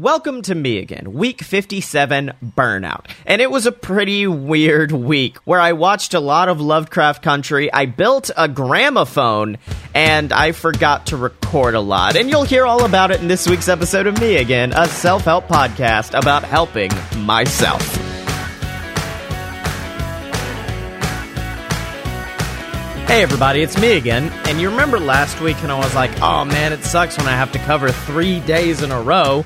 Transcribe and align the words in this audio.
Welcome 0.00 0.40
to 0.42 0.54
me 0.54 0.78
again, 0.78 1.12
week 1.12 1.42
57 1.42 2.32
Burnout. 2.42 3.04
And 3.26 3.42
it 3.42 3.50
was 3.50 3.66
a 3.66 3.70
pretty 3.70 4.26
weird 4.26 4.92
week 4.92 5.36
where 5.44 5.60
I 5.60 5.74
watched 5.74 6.14
a 6.14 6.20
lot 6.20 6.48
of 6.48 6.58
Lovecraft 6.58 7.22
Country, 7.22 7.70
I 7.70 7.84
built 7.84 8.30
a 8.34 8.48
gramophone, 8.48 9.58
and 9.94 10.32
I 10.32 10.52
forgot 10.52 11.08
to 11.08 11.18
record 11.18 11.74
a 11.74 11.80
lot. 11.80 12.16
And 12.16 12.30
you'll 12.30 12.44
hear 12.44 12.64
all 12.64 12.86
about 12.86 13.10
it 13.10 13.20
in 13.20 13.28
this 13.28 13.46
week's 13.46 13.68
episode 13.68 14.06
of 14.06 14.18
Me 14.22 14.38
Again, 14.38 14.72
a 14.74 14.88
self 14.88 15.26
help 15.26 15.48
podcast 15.48 16.18
about 16.18 16.44
helping 16.44 16.90
myself. 17.18 17.82
Hey 23.06 23.22
everybody, 23.22 23.60
it's 23.60 23.78
me 23.78 23.98
again. 23.98 24.32
And 24.46 24.58
you 24.58 24.70
remember 24.70 24.98
last 24.98 25.42
week 25.42 25.62
and 25.62 25.70
I 25.70 25.78
was 25.78 25.94
like, 25.94 26.22
oh 26.22 26.46
man, 26.46 26.72
it 26.72 26.84
sucks 26.84 27.18
when 27.18 27.26
I 27.26 27.32
have 27.32 27.52
to 27.52 27.58
cover 27.58 27.90
three 27.90 28.40
days 28.40 28.82
in 28.82 28.92
a 28.92 29.02
row. 29.02 29.44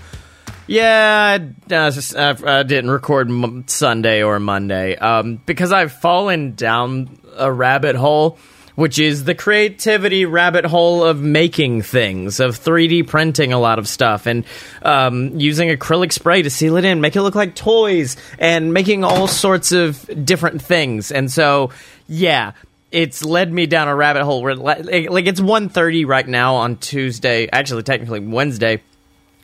Yeah, 0.67 1.39
I, 1.71 1.75
uh, 1.75 2.37
I 2.47 2.63
didn't 2.63 2.91
record 2.91 3.29
m- 3.29 3.65
Sunday 3.67 4.23
or 4.23 4.41
Monday 4.41 4.97
um, 4.97 5.41
because 5.45 5.73
I've 5.73 5.93
fallen 5.93 6.55
down 6.55 7.19
a 7.37 7.53
rabbit 7.53 7.97
hole, 7.97 8.39
which 8.75 8.99
is 8.99 9.25
the 9.25 9.35
creativity 9.35 10.25
rabbit 10.25 10.65
hole 10.65 11.05
of 11.05 11.21
making 11.21 11.83
things, 11.83 12.41
of 12.41 12.59
3D 12.59 13.07
printing 13.07 13.53
a 13.53 13.59
lot 13.59 13.79
of 13.79 13.87
stuff, 13.87 14.27
and 14.27 14.45
um, 14.83 15.39
using 15.39 15.69
acrylic 15.69 16.13
spray 16.13 16.41
to 16.41 16.51
seal 16.51 16.77
it 16.79 16.85
in, 16.85 17.01
make 17.03 17.15
it 17.15 17.23
look 17.23 17.35
like 17.35 17.55
toys, 17.55 18.17
and 18.39 18.73
making 18.73 19.05
all 19.05 19.29
sorts 19.29 19.71
of 19.73 20.09
different 20.25 20.63
things. 20.63 21.13
And 21.13 21.31
so, 21.31 21.71
yeah, 22.09 22.53
it's 22.91 23.23
led 23.23 23.53
me 23.53 23.67
down 23.67 23.89
a 23.89 23.95
rabbit 23.95 24.25
hole 24.25 24.41
where 24.43 24.55
like 24.55 24.87
it's 25.27 25.41
1.30 25.41 26.07
right 26.07 26.27
now 26.27 26.55
on 26.55 26.77
Tuesday, 26.77 27.49
actually 27.53 27.83
technically 27.83 28.21
Wednesday, 28.21 28.83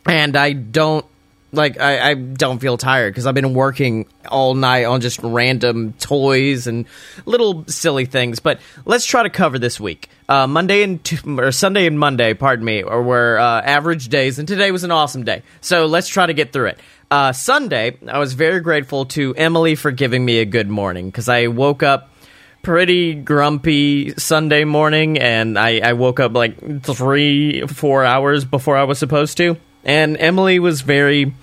and 0.07 0.35
I 0.35 0.53
don't 0.55 1.05
like 1.53 1.81
I, 1.81 2.11
I 2.11 2.15
don't 2.15 2.59
feel 2.59 2.77
tired 2.77 3.13
because 3.13 3.27
I've 3.27 3.35
been 3.35 3.55
working 3.55 4.07
all 4.29 4.55
night 4.55 4.85
on 4.85 5.01
just 5.01 5.21
random 5.23 5.95
toys 5.95 6.67
and 6.67 6.87
little 7.27 7.65
silly 7.67 8.07
things. 8.07 8.41
But 8.41 8.61
let's 8.85 9.05
try 9.05 9.23
to 9.23 9.31
cover 9.31 9.59
this 9.59 9.81
week. 9.81 10.09
Uh, 10.29 10.47
Monday 10.47 10.83
and 10.83 11.03
t- 11.03 11.19
or 11.27 11.51
Sunday 11.53 11.87
and 11.87 11.99
Monday, 11.99 12.35
pardon 12.35 12.65
me, 12.65 12.83
or 12.83 13.03
were 13.03 13.39
uh, 13.39 13.63
average 13.63 14.09
days, 14.09 14.39
and 14.39 14.47
today 14.47 14.71
was 14.71 14.85
an 14.85 14.91
awesome 14.91 15.25
day. 15.25 15.43
So 15.61 15.87
let's 15.87 16.09
try 16.09 16.27
to 16.27 16.35
get 16.35 16.53
through 16.53 16.69
it. 16.69 16.81
Uh, 17.11 17.33
Sunday, 17.33 17.99
I 18.07 18.19
was 18.19 18.35
very 18.35 18.61
grateful 18.61 19.07
to 19.07 19.35
Emily 19.35 19.75
for 19.75 19.91
giving 19.91 20.25
me 20.25 20.39
a 20.39 20.45
good 20.45 20.69
morning 20.69 21.07
because 21.07 21.29
I 21.29 21.49
woke 21.49 21.83
up 21.83 22.11
pretty 22.63 23.15
grumpy 23.15 24.15
Sunday 24.17 24.63
morning, 24.63 25.19
and 25.19 25.59
I, 25.59 25.81
I 25.81 25.93
woke 25.95 26.21
up 26.21 26.33
like 26.35 26.83
three, 26.85 27.67
four 27.67 28.05
hours 28.05 28.45
before 28.45 28.77
I 28.77 28.85
was 28.85 29.01
supposed 29.01 29.37
to 29.39 29.57
and 29.85 30.17
Emily 30.19 30.59
was 30.59 30.83
very 30.83 31.35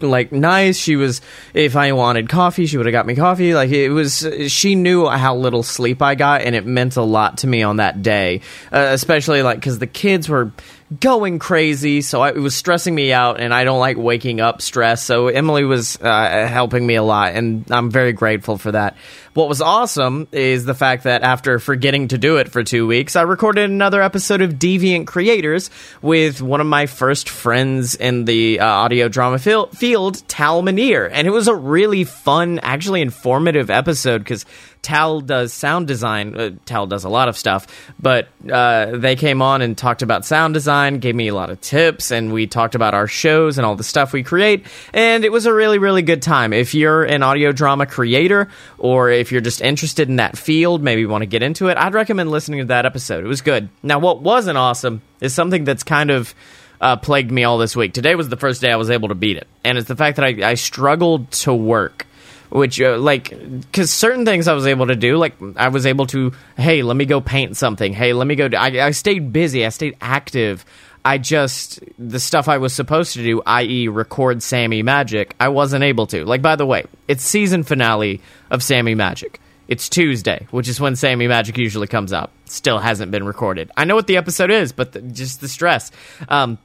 like 0.00 0.32
nice. 0.32 0.76
She 0.76 0.96
was 0.96 1.20
if 1.54 1.76
I 1.76 1.92
wanted 1.92 2.28
coffee, 2.28 2.66
she 2.66 2.76
would 2.76 2.86
have 2.86 2.92
got 2.92 3.06
me 3.06 3.14
coffee. 3.14 3.54
Like 3.54 3.70
it 3.70 3.90
was 3.90 4.26
she 4.48 4.74
knew 4.74 5.06
how 5.08 5.36
little 5.36 5.62
sleep 5.62 6.02
I 6.02 6.14
got 6.14 6.42
and 6.42 6.54
it 6.54 6.66
meant 6.66 6.96
a 6.96 7.02
lot 7.02 7.38
to 7.38 7.46
me 7.46 7.62
on 7.62 7.76
that 7.76 8.02
day. 8.02 8.40
Uh, 8.72 8.88
especially 8.90 9.42
like 9.42 9.62
cuz 9.62 9.78
the 9.78 9.86
kids 9.86 10.28
were 10.28 10.52
going 11.00 11.38
crazy, 11.38 12.00
so 12.00 12.22
I, 12.22 12.30
it 12.30 12.38
was 12.38 12.54
stressing 12.54 12.94
me 12.94 13.12
out, 13.12 13.40
and 13.40 13.52
I 13.52 13.64
don't 13.64 13.80
like 13.80 13.96
waking 13.96 14.40
up 14.40 14.62
stressed. 14.62 15.04
So 15.04 15.28
Emily 15.28 15.64
was 15.64 15.98
uh, 16.00 16.46
helping 16.48 16.86
me 16.86 16.94
a 16.94 17.02
lot, 17.02 17.34
and 17.34 17.70
I'm 17.70 17.90
very 17.90 18.12
grateful 18.12 18.58
for 18.58 18.72
that. 18.72 18.96
What 19.34 19.48
was 19.48 19.60
awesome 19.60 20.26
is 20.32 20.64
the 20.64 20.74
fact 20.74 21.04
that 21.04 21.22
after 21.22 21.58
forgetting 21.58 22.08
to 22.08 22.18
do 22.18 22.38
it 22.38 22.50
for 22.50 22.64
two 22.64 22.86
weeks, 22.86 23.16
I 23.16 23.22
recorded 23.22 23.70
another 23.70 24.02
episode 24.02 24.40
of 24.40 24.54
Deviant 24.54 25.06
Creators 25.06 25.70
with 26.02 26.42
one 26.42 26.60
of 26.60 26.66
my 26.66 26.86
first 26.86 27.28
friends 27.28 27.94
in 27.94 28.24
the 28.24 28.60
uh, 28.60 28.66
audio 28.66 29.08
drama 29.08 29.38
field, 29.38 30.28
Tal 30.28 30.62
Manier, 30.62 31.08
and 31.12 31.26
it 31.26 31.30
was 31.30 31.48
a 31.48 31.54
really 31.54 32.04
fun, 32.04 32.58
actually 32.60 33.02
informative 33.02 33.70
episode 33.70 34.18
because 34.18 34.44
Tal 34.82 35.20
does 35.20 35.52
sound 35.52 35.86
design. 35.86 36.34
Uh, 36.34 36.50
Tal 36.64 36.86
does 36.86 37.04
a 37.04 37.08
lot 37.08 37.28
of 37.28 37.36
stuff, 37.36 37.66
but 38.00 38.28
uh, 38.50 38.96
they 38.96 39.16
came 39.16 39.42
on 39.42 39.62
and 39.62 39.76
talked 39.76 40.02
about 40.02 40.24
sound 40.24 40.54
design, 40.54 40.98
gave 40.98 41.14
me 41.14 41.28
a 41.28 41.34
lot 41.34 41.50
of 41.50 41.60
tips, 41.60 42.10
and 42.10 42.32
we 42.32 42.46
talked 42.46 42.74
about 42.74 42.94
our 42.94 43.06
shows 43.06 43.58
and 43.58 43.66
all 43.66 43.76
the 43.76 43.84
stuff 43.84 44.12
we 44.12 44.22
create. 44.22 44.66
And 44.92 45.24
it 45.24 45.32
was 45.32 45.46
a 45.46 45.52
really, 45.52 45.78
really 45.78 46.02
good 46.02 46.22
time. 46.22 46.52
If 46.52 46.74
you're 46.74 47.04
an 47.04 47.22
audio 47.22 47.52
drama 47.52 47.86
creator, 47.86 48.48
or 48.78 49.10
if 49.10 49.32
you're 49.32 49.40
just 49.40 49.60
interested 49.60 50.08
in 50.08 50.16
that 50.16 50.36
field, 50.36 50.82
maybe 50.82 51.06
want 51.06 51.22
to 51.22 51.26
get 51.26 51.42
into 51.42 51.68
it, 51.68 51.76
I'd 51.76 51.94
recommend 51.94 52.30
listening 52.30 52.60
to 52.60 52.66
that 52.66 52.86
episode. 52.86 53.24
It 53.24 53.28
was 53.28 53.42
good. 53.42 53.68
Now, 53.82 53.98
what 53.98 54.20
wasn't 54.20 54.58
awesome 54.58 55.02
is 55.20 55.34
something 55.34 55.64
that's 55.64 55.82
kind 55.82 56.10
of 56.10 56.34
uh, 56.80 56.96
plagued 56.96 57.30
me 57.30 57.44
all 57.44 57.58
this 57.58 57.74
week. 57.76 57.92
Today 57.92 58.14
was 58.14 58.28
the 58.28 58.36
first 58.36 58.60
day 58.60 58.70
I 58.70 58.76
was 58.76 58.90
able 58.90 59.08
to 59.08 59.14
beat 59.14 59.36
it, 59.36 59.46
and 59.64 59.78
it's 59.78 59.88
the 59.88 59.96
fact 59.96 60.16
that 60.16 60.24
I, 60.24 60.50
I 60.50 60.54
struggled 60.54 61.30
to 61.32 61.54
work 61.54 62.06
which 62.50 62.80
uh, 62.80 62.98
like 62.98 63.30
because 63.30 63.90
certain 63.90 64.24
things 64.24 64.48
I 64.48 64.54
was 64.54 64.66
able 64.66 64.86
to 64.86 64.96
do, 64.96 65.16
like 65.16 65.34
I 65.56 65.68
was 65.68 65.86
able 65.86 66.06
to, 66.08 66.32
hey, 66.56 66.82
let 66.82 66.96
me 66.96 67.04
go 67.04 67.20
paint 67.20 67.56
something. 67.56 67.92
Hey, 67.92 68.12
let 68.12 68.26
me 68.26 68.34
go. 68.34 68.48
I, 68.56 68.86
I 68.86 68.90
stayed 68.92 69.32
busy. 69.32 69.64
I 69.64 69.68
stayed 69.70 69.96
active. 70.00 70.64
I 71.04 71.18
just 71.18 71.80
the 71.98 72.20
stuff 72.20 72.48
I 72.48 72.58
was 72.58 72.72
supposed 72.72 73.14
to 73.14 73.22
do, 73.22 73.42
i.e., 73.46 73.88
record 73.88 74.42
Sammy 74.42 74.82
Magic, 74.82 75.34
I 75.40 75.48
wasn't 75.48 75.84
able 75.84 76.06
to. 76.08 76.24
Like, 76.24 76.42
by 76.42 76.56
the 76.56 76.66
way, 76.66 76.84
it's 77.06 77.24
season 77.24 77.62
finale 77.62 78.20
of 78.50 78.62
Sammy 78.62 78.94
Magic. 78.94 79.40
It's 79.68 79.88
Tuesday, 79.90 80.46
which 80.50 80.66
is 80.66 80.80
when 80.80 80.96
Sammy 80.96 81.28
Magic 81.28 81.58
usually 81.58 81.86
comes 81.86 82.12
out. 82.12 82.30
Still 82.46 82.78
hasn't 82.78 83.10
been 83.10 83.24
recorded. 83.24 83.70
I 83.76 83.84
know 83.84 83.94
what 83.94 84.06
the 84.06 84.16
episode 84.16 84.50
is, 84.50 84.72
but 84.72 84.92
the, 84.92 85.02
just 85.02 85.42
the 85.42 85.48
stress. 85.48 85.90
Um, 86.28 86.58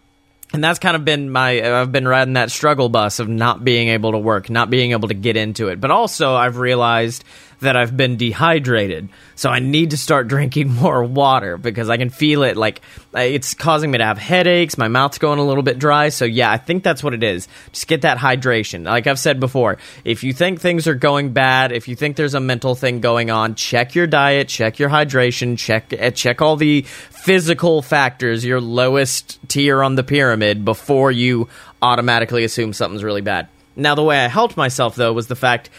and 0.54 0.64
that's 0.64 0.80
kind 0.80 0.96
of 0.96 1.04
been 1.04 1.30
my 1.30 1.82
i've 1.82 1.92
been 1.92 2.08
riding 2.08 2.36
that 2.36 2.52
struggle 2.52 2.88
bus 2.88 3.20
of 3.20 3.28
not 3.28 3.64
being 3.64 3.90
able 3.90 4.12
to 4.12 4.20
work 4.20 4.50
not 4.50 4.70
being 4.70 4.92
able 4.92 5.08
to 5.08 5.14
get 5.14 5.36
into 5.36 5.68
it. 5.68 5.82
But 5.82 5.92
also 5.92 6.36
i've 6.36 6.58
realized 6.58 7.24
that 7.64 7.76
I've 7.76 7.98
been 7.98 8.16
dehydrated. 8.16 9.10
So 9.36 9.50
I 9.50 9.60
need 9.60 9.90
to 9.90 9.98
start 9.98 10.28
drinking 10.30 10.70
more 10.70 11.04
water 11.04 11.58
because 11.58 11.90
I 11.90 11.98
can 11.98 12.10
feel 12.10 12.44
it 12.44 12.56
like 12.56 12.82
it's 13.14 13.54
causing 13.54 13.92
me 13.92 13.98
to 13.98 14.06
have 14.06 14.18
headaches. 14.18 14.78
My 14.78 14.88
mouth's 14.88 15.18
going 15.18 15.40
a 15.40 15.44
little 15.44 15.64
bit 15.64 15.80
dry. 15.80 16.10
So 16.10 16.26
yeah, 16.26 16.52
I 16.52 16.58
think 16.58 16.84
that's 16.84 17.04
what 17.04 17.14
it 17.14 17.24
is. 17.24 17.48
Just 17.72 17.88
get 17.88 18.02
that 18.02 18.18
hydration. 18.18 18.86
Like 18.86 19.08
I've 19.08 19.20
said 19.20 19.40
before, 19.40 19.78
if 20.06 20.24
you 20.24 20.34
think 20.34 20.62
things 20.62 20.88
are 20.88 20.96
going 20.96 21.34
bad, 21.34 21.72
if 21.72 21.88
you 21.88 21.96
think 21.96 22.16
there's 22.16 22.36
a 22.36 22.40
mental 22.40 22.76
thing 22.76 23.02
going 23.02 23.30
on, 23.30 23.56
check 23.56 23.96
your 23.96 24.08
diet, 24.08 24.48
check 24.48 24.80
your 24.80 24.90
hydration, 24.90 25.58
check 25.58 25.92
eh, 25.92 26.12
check 26.12 26.42
all 26.42 26.56
the 26.56 26.82
physical 26.82 27.82
factors, 27.82 28.46
your 28.46 28.62
lowest 28.62 29.40
tier 29.50 29.82
on 29.82 29.96
the 29.96 30.04
pyramid 30.04 30.66
before 30.66 31.12
you 31.12 31.48
automatically 31.82 32.44
assume 32.44 32.74
something's 32.74 33.04
really 33.04 33.22
bad. 33.22 33.48
Now, 33.76 33.96
the 33.96 34.04
way 34.04 34.20
I 34.20 34.28
helped 34.28 34.58
myself 34.58 34.96
though 34.96 35.14
was 35.14 35.28
the 35.28 35.36
fact 35.36 35.70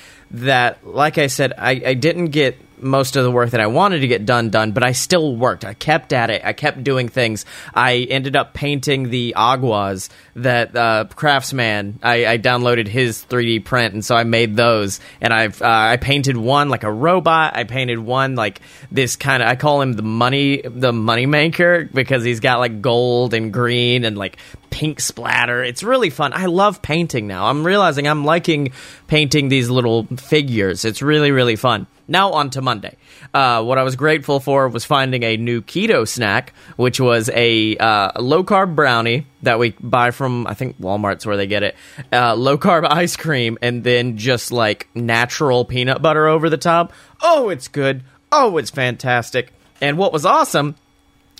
that, 0.41 0.87
like 0.87 1.19
I 1.19 1.29
said, 1.29 1.53
I, 1.57 1.83
I 1.87 1.95
didn't 1.95 2.27
get 2.27 2.59
most 2.79 3.17
of 3.17 3.25
the 3.25 3.31
work 3.31 3.51
that 3.51 3.61
I 3.61 3.67
wanted 3.67 4.01
to 4.01 4.09
get 4.09 4.27
done 4.27 4.51
done, 4.51 4.73
but 4.73 4.83
I 4.83 4.93
still 4.93 5.35
worked. 5.35 5.65
I 5.65 5.75
kept 5.75 6.13
at 6.13 6.31
it. 6.31 6.43
I 6.45 6.53
kept 6.53 6.85
doing 6.85 7.09
things. 7.09 7.45
I 7.75 8.07
ended 8.11 8.37
up 8.37 8.55
painting 8.55 9.11
the 9.11 9.35
aguas 9.37 10.11
that 10.37 10.77
uh, 10.77 11.07
Craftsman. 11.15 11.99
I, 12.03 12.27
I, 12.27 12.39
downloaded 12.39 12.89
his 12.89 13.25
3D 13.25 13.65
print, 13.65 13.95
and 13.95 14.05
so 14.05 14.15
I 14.15 14.25
made 14.25 14.57
those. 14.57 15.01
And 15.21 15.33
I've 15.33 15.61
uh, 15.63 15.67
I 15.67 15.97
painted 15.97 16.37
one 16.37 16.69
like 16.69 16.85
a 16.85 16.93
robot. 16.93 17.57
I 17.57 17.65
painted 17.65 17.99
one 17.99 18.35
like 18.35 18.61
this 18.91 19.17
kind 19.17 19.43
of. 19.43 19.49
I 19.49 19.57
call 19.57 19.81
him 19.81 19.95
the 19.95 20.03
money 20.03 20.63
the 20.65 20.93
money 20.93 21.27
maker 21.27 21.89
because 21.93 22.25
he's 22.25 22.41
got 22.41 22.59
like 22.59 22.81
gold 22.83 23.35
and 23.35 23.53
green 23.53 24.05
and 24.05 24.19
like 24.19 24.39
pink 24.71 25.01
splatter. 25.01 25.63
It's 25.63 25.83
really 25.83 26.11
fun. 26.11 26.33
I 26.33 26.47
love 26.47 26.83
painting 26.83 27.27
now. 27.27 27.47
I'm 27.47 27.65
realizing 27.65 28.09
I'm 28.09 28.25
liking 28.25 28.73
painting 29.07 29.49
these 29.49 29.71
little 29.71 30.05
figures. 30.17 30.85
It's 30.85 31.01
really 31.01 31.31
really 31.31 31.57
fun. 31.57 31.87
Now 32.07 32.33
on 32.33 32.51
to 32.51 32.63
Monday. 32.63 32.97
Uh, 33.33 33.63
what 33.63 33.79
I 33.79 33.83
was 33.83 33.97
grateful 33.97 34.41
for 34.41 34.69
was 34.69 34.85
finding 34.85 35.23
a 35.23 35.37
new 35.37 35.63
keto 35.63 36.07
snack, 36.07 36.53
which 36.77 37.01
was 37.01 37.31
a 37.35 37.77
uh, 37.77 38.21
low 38.21 38.45
carb 38.45 38.75
brownie 38.75 39.27
that 39.43 39.59
we 39.59 39.71
buy 39.81 40.11
from 40.11 40.47
I 40.47 40.55
think 40.55 40.79
Walmart's 40.81 41.27
where 41.27 41.37
they 41.37 41.47
get 41.47 41.63
it. 41.63 41.77
Uh, 42.13 42.35
low 42.35 42.59
carb 42.59 42.87
ice 42.91 43.17
cream 43.17 43.59
and 43.63 43.85
then 43.85 44.17
just 44.17 44.53
like 44.53 44.89
natural 44.95 45.65
peanut 45.65 46.03
butter 46.03 46.29
over 46.29 46.51
the 46.51 46.59
top. 46.59 46.93
Oh, 47.23 47.49
it's 47.49 47.69
good. 47.69 48.03
Oh, 48.31 48.57
it's 48.59 48.71
fantastic. 48.71 49.53
And 49.81 49.99
what 49.99 50.13
was 50.13 50.25
awesome 50.27 50.77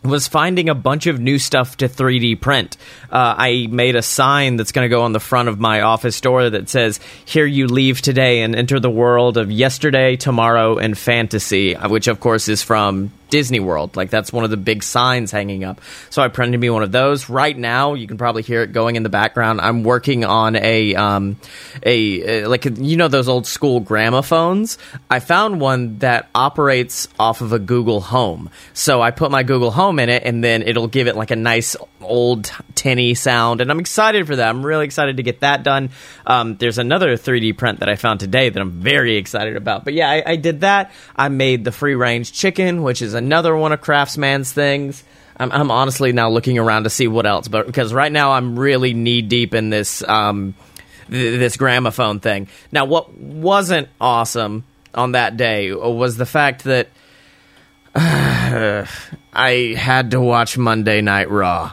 was 0.05 0.29
finding 0.29 0.69
a 0.69 0.75
bunch 0.75 1.07
of 1.07 1.19
new 1.19 1.39
stuff 1.39 1.79
to 1.79 1.89
3D 1.89 2.41
print. 2.41 2.77
Uh, 3.11 3.35
I 3.39 3.69
made 3.71 3.97
a 3.97 4.03
sign 4.03 4.57
that's 4.57 4.73
going 4.73 4.85
to 4.85 4.95
go 4.95 5.03
on 5.03 5.13
the 5.13 5.21
front 5.21 5.49
of 5.49 5.59
my 5.59 5.81
office 5.81 6.21
door 6.21 6.51
that 6.51 6.69
says, 6.69 7.01
Here 7.25 7.47
you 7.47 7.67
leave 7.67 8.03
today 8.03 8.43
and 8.43 8.55
enter 8.55 8.79
the 8.79 8.91
world 8.91 9.39
of 9.39 9.51
yesterday, 9.51 10.17
tomorrow, 10.17 10.77
and 10.77 10.97
fantasy, 10.97 11.75
uh, 11.75 11.89
which 11.89 12.07
of 12.07 12.21
course 12.21 12.49
is 12.49 12.63
from 12.63 13.13
Disney 13.35 13.59
World. 13.59 13.97
Like 13.97 14.11
that's 14.11 14.33
one 14.33 14.45
of 14.45 14.51
the 14.51 14.57
big 14.57 14.85
signs 14.85 15.33
hanging 15.33 15.65
up. 15.65 15.81
So 16.09 16.23
I 16.23 16.29
printed 16.29 16.61
me 16.61 16.71
one 16.71 16.85
of 16.85 16.93
those. 16.93 17.29
Right 17.29 17.59
now, 17.59 17.95
you 17.95 18.07
can 18.07 18.17
probably 18.17 18.43
hear 18.43 18.63
it 18.63 18.71
going 18.71 18.95
in 18.95 19.03
the 19.03 19.09
background. 19.09 19.61
I'm 19.61 19.83
working 19.83 20.25
on 20.25 20.55
a 20.55 20.95
um, 20.95 21.37
a, 21.83 22.47
like 22.47 22.65
you 22.65 22.97
know 22.97 23.09
those 23.09 23.29
old 23.29 23.49
school 23.49 23.81
gramophones. 23.81 24.79
I 25.11 25.19
found 25.19 25.61
one 25.61 25.99
that 25.99 26.29
operates 26.33 27.09
off 27.19 27.41
of 27.41 27.53
a 27.53 27.59
Google 27.59 28.03
Home. 28.03 28.51
So 28.73 29.03
I 29.03 29.11
put 29.11 29.33
my 29.33 29.43
Google 29.43 29.73
Home 29.73 29.99
in 29.99 30.11
it, 30.11 30.23
and 30.25 30.45
then 30.45 30.63
it'll 30.63 30.87
give 30.87 31.09
it 31.09 31.17
like 31.17 31.33
a 31.33 31.37
nice 31.37 31.75
old 32.01 32.53
tinny 32.77 33.15
sound, 33.15 33.61
and 33.61 33.71
I'm 33.71 33.81
excited 33.81 34.29
for 34.29 34.37
that. 34.37 34.49
I'm 34.49 34.65
really 34.65 34.85
excited 34.85 35.17
to 35.17 35.25
get 35.25 35.41
that 35.41 35.65
done. 35.65 35.91
Um, 36.25 36.57
there's 36.57 36.79
another 36.79 37.17
3D 37.17 37.57
print 37.59 37.81
that 37.81 37.89
I 37.89 37.97
found 37.97 38.21
today 38.21 38.49
that 38.49 38.61
I'm 38.61 38.71
very 38.71 39.17
excited 39.17 39.57
about. 39.57 39.85
But 39.85 39.95
yeah, 39.95 40.09
I, 40.09 40.23
I 40.25 40.37
did 40.37 40.61
that. 40.61 40.93
I 41.17 41.29
made 41.31 41.65
the 41.65 41.73
free 41.73 41.97
range 41.97 42.33
chicken, 42.33 42.83
which 42.83 43.03
is 43.03 43.15
another 43.25 43.57
one 43.57 43.73
of 43.73 43.81
Craftsman's 43.81 44.53
things. 44.53 45.03
I'm, 45.37 45.51
I'm 45.51 45.71
honestly 45.71 46.13
now 46.13 46.31
looking 46.31 46.59
around 46.59 46.85
to 46.85 46.91
see 46.91 47.09
what 47.09 47.27
else, 47.27 47.49
but 47.49 47.67
because 47.67 47.93
right 47.93 48.13
now 48.13 48.33
I'm 48.33 48.59
really 48.59 48.95
knee 48.95 49.23
deep 49.23 49.55
in 49.55 49.71
this 49.71 50.03
um, 50.07 50.55
th- 51.11 51.39
this 51.39 51.57
gramophone 51.57 52.21
thing. 52.21 52.49
Now, 52.71 52.85
what 52.85 53.17
wasn't 53.17 53.89
awesome 54.01 54.65
on 54.95 55.13
that 55.13 55.37
day 55.37 55.73
was 55.75 56.17
the 56.17 56.27
fact 56.27 56.65
that 56.65 56.89
uh, 57.95 58.87
I 59.33 59.75
had 59.77 60.13
to 60.13 60.21
watch 60.21 60.57
Monday 60.57 61.01
Night 61.01 61.31
Raw. 61.31 61.73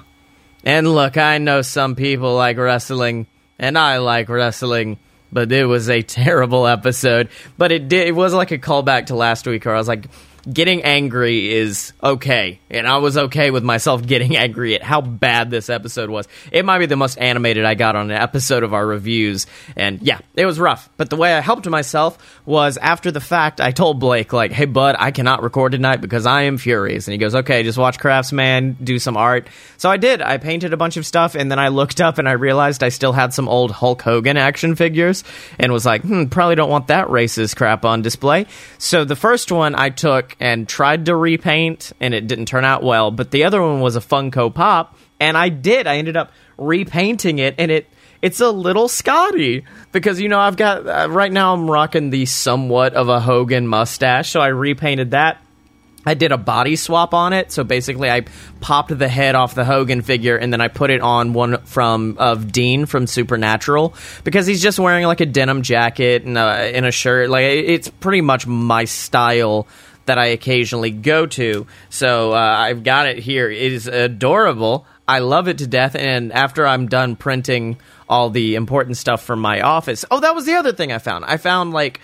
And 0.63 0.93
look, 0.93 1.17
I 1.17 1.37
know 1.39 1.61
some 1.61 1.95
people 1.95 2.35
like 2.35 2.57
wrestling, 2.57 3.27
and 3.57 3.77
I 3.77 3.97
like 3.97 4.29
wrestling, 4.29 4.99
but 5.31 5.51
it 5.51 5.65
was 5.65 5.89
a 5.89 6.01
terrible 6.01 6.67
episode. 6.67 7.29
But 7.57 7.71
it 7.71 7.87
did. 7.87 8.07
It 8.07 8.15
was 8.15 8.33
like 8.33 8.51
a 8.51 8.59
callback 8.59 9.07
to 9.07 9.15
last 9.15 9.45
week, 9.45 9.65
where 9.65 9.75
I 9.75 9.77
was 9.77 9.87
like, 9.87 10.05
getting 10.51 10.83
angry 10.83 11.53
is 11.53 11.93
okay. 12.03 12.59
And 12.69 12.87
I 12.87 12.97
was 12.97 13.17
okay 13.17 13.51
with 13.51 13.63
myself 13.63 14.05
getting 14.05 14.35
angry 14.35 14.75
at 14.75 14.83
how 14.83 15.01
bad 15.01 15.51
this 15.51 15.69
episode 15.69 16.09
was. 16.09 16.27
It 16.51 16.65
might 16.65 16.79
be 16.79 16.85
the 16.85 16.95
most 16.95 17.17
animated 17.17 17.65
I 17.65 17.75
got 17.75 17.95
on 17.95 18.11
an 18.11 18.17
episode 18.17 18.63
of 18.63 18.73
our 18.73 18.85
reviews. 18.85 19.47
And 19.75 20.01
yeah, 20.01 20.19
it 20.35 20.45
was 20.45 20.59
rough. 20.59 20.89
But 20.97 21.09
the 21.09 21.15
way 21.15 21.33
I 21.33 21.41
helped 21.41 21.67
myself 21.67 22.40
was 22.45 22.77
after 22.77 23.11
the 23.11 23.19
fact, 23.19 23.61
I 23.61 23.71
told 23.71 23.99
Blake, 23.99 24.33
like, 24.33 24.51
hey, 24.51 24.65
bud, 24.65 24.95
I 24.97 25.11
cannot 25.11 25.43
record 25.43 25.73
tonight 25.73 26.01
because 26.01 26.25
I 26.25 26.43
am 26.43 26.57
furious. 26.57 27.07
And 27.07 27.13
he 27.13 27.17
goes, 27.17 27.35
okay, 27.35 27.63
just 27.63 27.77
watch 27.77 27.99
Craftsman, 27.99 28.77
do 28.83 28.99
some 28.99 29.15
art. 29.15 29.47
So 29.77 29.89
I 29.89 29.97
did. 29.97 30.21
I 30.21 30.37
painted 30.37 30.73
a 30.73 30.77
bunch 30.77 30.97
of 30.97 31.05
stuff. 31.05 31.35
And 31.35 31.51
then 31.51 31.59
I 31.59 31.67
looked 31.67 32.01
up 32.01 32.17
and 32.17 32.27
I 32.27 32.33
realized 32.33 32.83
I 32.83 32.89
still 32.89 33.13
had 33.13 33.33
some 33.33 33.47
old 33.47 33.71
Hulk 33.71 34.01
Hogan 34.01 34.37
action 34.37 34.75
figures 34.75 35.23
and 35.59 35.71
was 35.71 35.85
like, 35.85 36.01
hmm, 36.01 36.25
probably 36.25 36.55
don't 36.55 36.69
want 36.69 36.87
that 36.87 37.07
racist 37.07 37.55
crap 37.55 37.85
on 37.85 38.01
display. 38.01 38.47
So 38.77 39.05
the 39.05 39.15
first 39.15 39.51
one 39.51 39.75
I 39.75 39.89
took 39.89 40.35
and 40.39 40.67
tried 40.67 41.05
to 41.05 41.15
repaint, 41.15 41.93
and 41.99 42.13
it 42.13 42.27
didn't 42.27 42.47
turn 42.47 42.65
out 42.65 42.83
well. 42.83 43.11
But 43.11 43.31
the 43.31 43.43
other 43.43 43.61
one 43.61 43.81
was 43.81 43.95
a 43.95 44.01
Funko 44.01 44.53
Pop, 44.53 44.97
and 45.19 45.37
I 45.37 45.49
did. 45.49 45.87
I 45.87 45.97
ended 45.97 46.17
up 46.17 46.31
repainting 46.57 47.39
it, 47.39 47.55
and 47.57 47.71
it 47.71 47.87
it's 48.21 48.39
a 48.39 48.49
little 48.49 48.87
Scotty 48.87 49.65
because 49.91 50.19
you 50.19 50.29
know 50.29 50.39
I've 50.39 50.57
got 50.57 50.87
uh, 50.87 51.09
right 51.09 51.31
now 51.31 51.53
I'm 51.53 51.69
rocking 51.69 52.09
the 52.09 52.25
somewhat 52.25 52.93
of 52.93 53.09
a 53.09 53.19
Hogan 53.19 53.67
mustache, 53.67 54.29
so 54.29 54.39
I 54.39 54.47
repainted 54.47 55.11
that. 55.11 55.39
I 56.03 56.15
did 56.15 56.31
a 56.31 56.37
body 56.37 56.75
swap 56.75 57.13
on 57.13 57.31
it, 57.31 57.51
so 57.51 57.63
basically 57.63 58.09
I 58.09 58.25
popped 58.59 58.97
the 58.97 59.07
head 59.07 59.35
off 59.35 59.53
the 59.53 59.65
Hogan 59.65 60.01
figure 60.01 60.35
and 60.35 60.51
then 60.51 60.59
I 60.59 60.67
put 60.67 60.89
it 60.89 61.01
on 61.01 61.33
one 61.33 61.63
from 61.65 62.15
of 62.17 62.51
Dean 62.51 62.87
from 62.87 63.05
Supernatural 63.05 63.93
because 64.23 64.47
he's 64.47 64.63
just 64.63 64.79
wearing 64.79 65.05
like 65.05 65.21
a 65.21 65.27
denim 65.27 65.61
jacket 65.61 66.23
and 66.23 66.39
a, 66.39 66.41
and 66.41 66.87
a 66.87 66.91
shirt. 66.91 67.29
Like 67.29 67.43
it's 67.43 67.87
pretty 67.87 68.21
much 68.21 68.47
my 68.47 68.85
style 68.85 69.67
that 70.05 70.17
I 70.17 70.27
occasionally 70.27 70.89
go 70.89 71.27
to. 71.27 71.67
So 71.89 72.33
uh, 72.33 72.35
I've 72.35 72.83
got 72.83 73.05
it 73.05 73.19
here. 73.19 73.49
It 73.49 73.71
is 73.71 73.85
adorable. 73.85 74.87
I 75.11 75.19
love 75.19 75.49
it 75.49 75.57
to 75.57 75.67
death. 75.67 75.93
And 75.93 76.31
after 76.31 76.65
I'm 76.65 76.87
done 76.87 77.17
printing 77.17 77.77
all 78.07 78.29
the 78.29 78.55
important 78.55 78.95
stuff 78.95 79.21
from 79.21 79.41
my 79.41 79.59
office, 79.59 80.05
oh, 80.09 80.21
that 80.21 80.33
was 80.33 80.45
the 80.45 80.53
other 80.53 80.71
thing 80.71 80.93
I 80.93 80.99
found. 80.99 81.25
I 81.25 81.35
found 81.35 81.73
like 81.73 81.99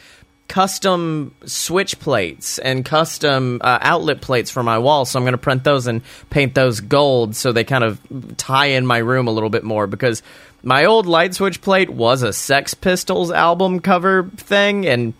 custom 0.50 1.34
switch 1.46 2.00
plates 2.02 2.60
and 2.60 2.84
custom 2.84 3.62
uh, 3.64 3.80
outlet 3.82 4.20
plates 4.20 4.52
for 4.52 4.62
my 4.62 4.78
wall. 4.78 5.06
So 5.06 5.18
I'm 5.18 5.24
going 5.24 5.32
to 5.32 5.38
print 5.38 5.64
those 5.64 5.88
and 5.88 6.02
paint 6.30 6.54
those 6.54 6.82
gold 6.82 7.34
so 7.34 7.54
they 7.54 7.64
kind 7.64 7.86
of 7.86 8.02
tie 8.36 8.68
in 8.68 8.86
my 8.86 8.98
room 8.98 9.28
a 9.28 9.32
little 9.32 9.50
bit 9.50 9.64
more 9.64 9.88
because 9.88 10.22
my 10.62 10.84
old 10.84 11.06
light 11.06 11.34
switch 11.34 11.62
plate 11.62 11.90
was 11.90 12.24
a 12.24 12.34
Sex 12.34 12.74
Pistols 12.74 13.32
album 13.32 13.80
cover 13.80 14.30
thing 14.36 14.86
and 14.86 15.14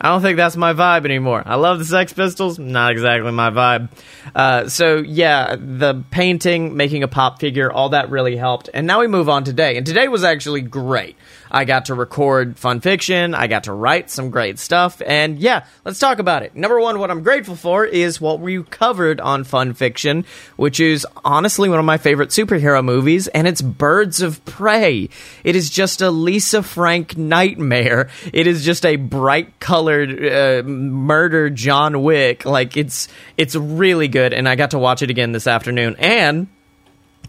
I 0.00 0.08
don't 0.08 0.22
think 0.22 0.38
that's 0.38 0.56
my 0.56 0.72
vibe 0.72 1.04
anymore. 1.04 1.42
I 1.44 1.56
love 1.56 1.78
the 1.78 1.84
Sex 1.84 2.12
Pistols, 2.14 2.58
not 2.58 2.92
exactly 2.92 3.30
my 3.32 3.50
vibe. 3.50 3.90
Uh, 4.34 4.68
so 4.68 4.96
yeah, 4.96 5.56
the 5.58 6.02
painting, 6.10 6.74
making 6.74 7.02
a 7.02 7.08
pop 7.08 7.38
figure, 7.38 7.70
all 7.70 7.90
that 7.90 8.08
really 8.08 8.36
helped. 8.36 8.70
And 8.72 8.86
now 8.86 9.00
we 9.00 9.08
move 9.08 9.28
on 9.28 9.44
today, 9.44 9.76
and 9.76 9.86
today 9.86 10.08
was 10.08 10.24
actually 10.24 10.62
great. 10.62 11.16
I 11.50 11.64
got 11.64 11.86
to 11.86 11.94
record 11.94 12.58
fun 12.58 12.80
fiction. 12.80 13.34
I 13.34 13.46
got 13.46 13.64
to 13.64 13.72
write 13.72 14.10
some 14.10 14.30
great 14.30 14.58
stuff. 14.58 15.02
And 15.04 15.38
yeah, 15.38 15.64
let's 15.84 15.98
talk 15.98 16.18
about 16.18 16.42
it. 16.42 16.54
Number 16.54 16.80
one, 16.80 16.98
what 16.98 17.10
I'm 17.10 17.22
grateful 17.22 17.56
for 17.56 17.84
is 17.84 18.20
what 18.20 18.40
we 18.40 18.62
covered 18.62 19.20
on 19.20 19.44
fun 19.44 19.74
fiction, 19.74 20.24
which 20.56 20.80
is 20.80 21.06
honestly 21.24 21.68
one 21.68 21.78
of 21.78 21.84
my 21.84 21.98
favorite 21.98 22.30
superhero 22.30 22.84
movies, 22.84 23.28
and 23.28 23.48
it's 23.48 23.62
Birds 23.62 24.22
of 24.22 24.44
Prey. 24.44 25.08
It 25.44 25.56
is 25.56 25.70
just 25.70 26.00
a 26.00 26.10
Lisa 26.10 26.62
Frank 26.62 27.16
nightmare. 27.16 28.08
It 28.32 28.46
is 28.46 28.64
just 28.64 28.86
a 28.86 28.96
bright 28.96 29.58
colored 29.60 30.24
uh, 30.24 30.62
murder 30.66 31.50
John 31.50 32.02
Wick. 32.02 32.44
Like 32.44 32.76
it's 32.76 33.08
it's 33.36 33.56
really 33.56 34.08
good, 34.08 34.32
and 34.32 34.48
I 34.48 34.56
got 34.56 34.70
to 34.72 34.78
watch 34.78 35.02
it 35.02 35.10
again 35.10 35.32
this 35.32 35.46
afternoon 35.46 35.96
and 35.98 36.48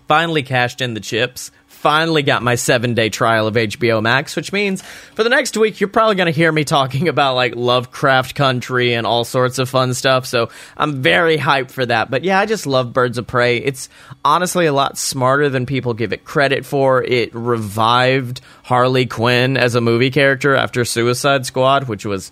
finally 0.08 0.44
cashed 0.44 0.82
in 0.82 0.94
the 0.94 1.00
chips 1.00 1.52
finally 1.82 2.22
got 2.22 2.44
my 2.44 2.54
seven 2.54 2.94
day 2.94 3.10
trial 3.10 3.48
of 3.48 3.56
HBO 3.56 4.04
Max, 4.04 4.36
which 4.36 4.54
means 4.54 4.84
for 5.16 5.24
the 5.24 5.30
next 5.30 5.58
week, 5.58 5.80
you're 5.80 5.90
probably 5.90 6.16
going 6.16 6.28
to 6.28 6.32
hear 6.32 6.52
me 6.52 6.64
talking 6.64 7.08
about 7.08 7.36
like 7.36 7.56
Lovecraft 7.56 8.36
Country 8.36 8.94
and 8.94 9.08
all 9.08 9.24
sorts 9.24 9.58
of 9.58 9.68
fun 9.68 9.96
stuff. 9.96 10.28
So 10.28 10.50
I'm 10.78 11.02
very 11.02 11.38
hyped 11.38 11.72
for 11.72 11.86
that. 11.86 12.12
But 12.12 12.24
yeah, 12.24 12.40
I 12.40 12.46
just 12.46 12.68
love 12.68 12.94
Birds 12.94 13.18
of 13.18 13.26
Prey. 13.26 13.58
It's 13.58 13.90
honestly 14.24 14.68
a 14.68 14.74
lot 14.74 14.98
smarter 14.98 15.50
than 15.50 15.66
people 15.66 15.96
give 15.96 16.14
it 16.14 16.24
credit 16.24 16.66
for. 16.66 17.04
It 17.04 17.34
revived 17.34 18.42
Harley 18.64 19.08
Quinn 19.08 19.58
as 19.58 19.74
a 19.74 19.82
movie 19.82 20.12
character 20.12 20.56
after 20.56 20.86
Suicide 20.86 21.48
Squad, 21.48 21.88
which 21.88 22.06
was 22.06 22.32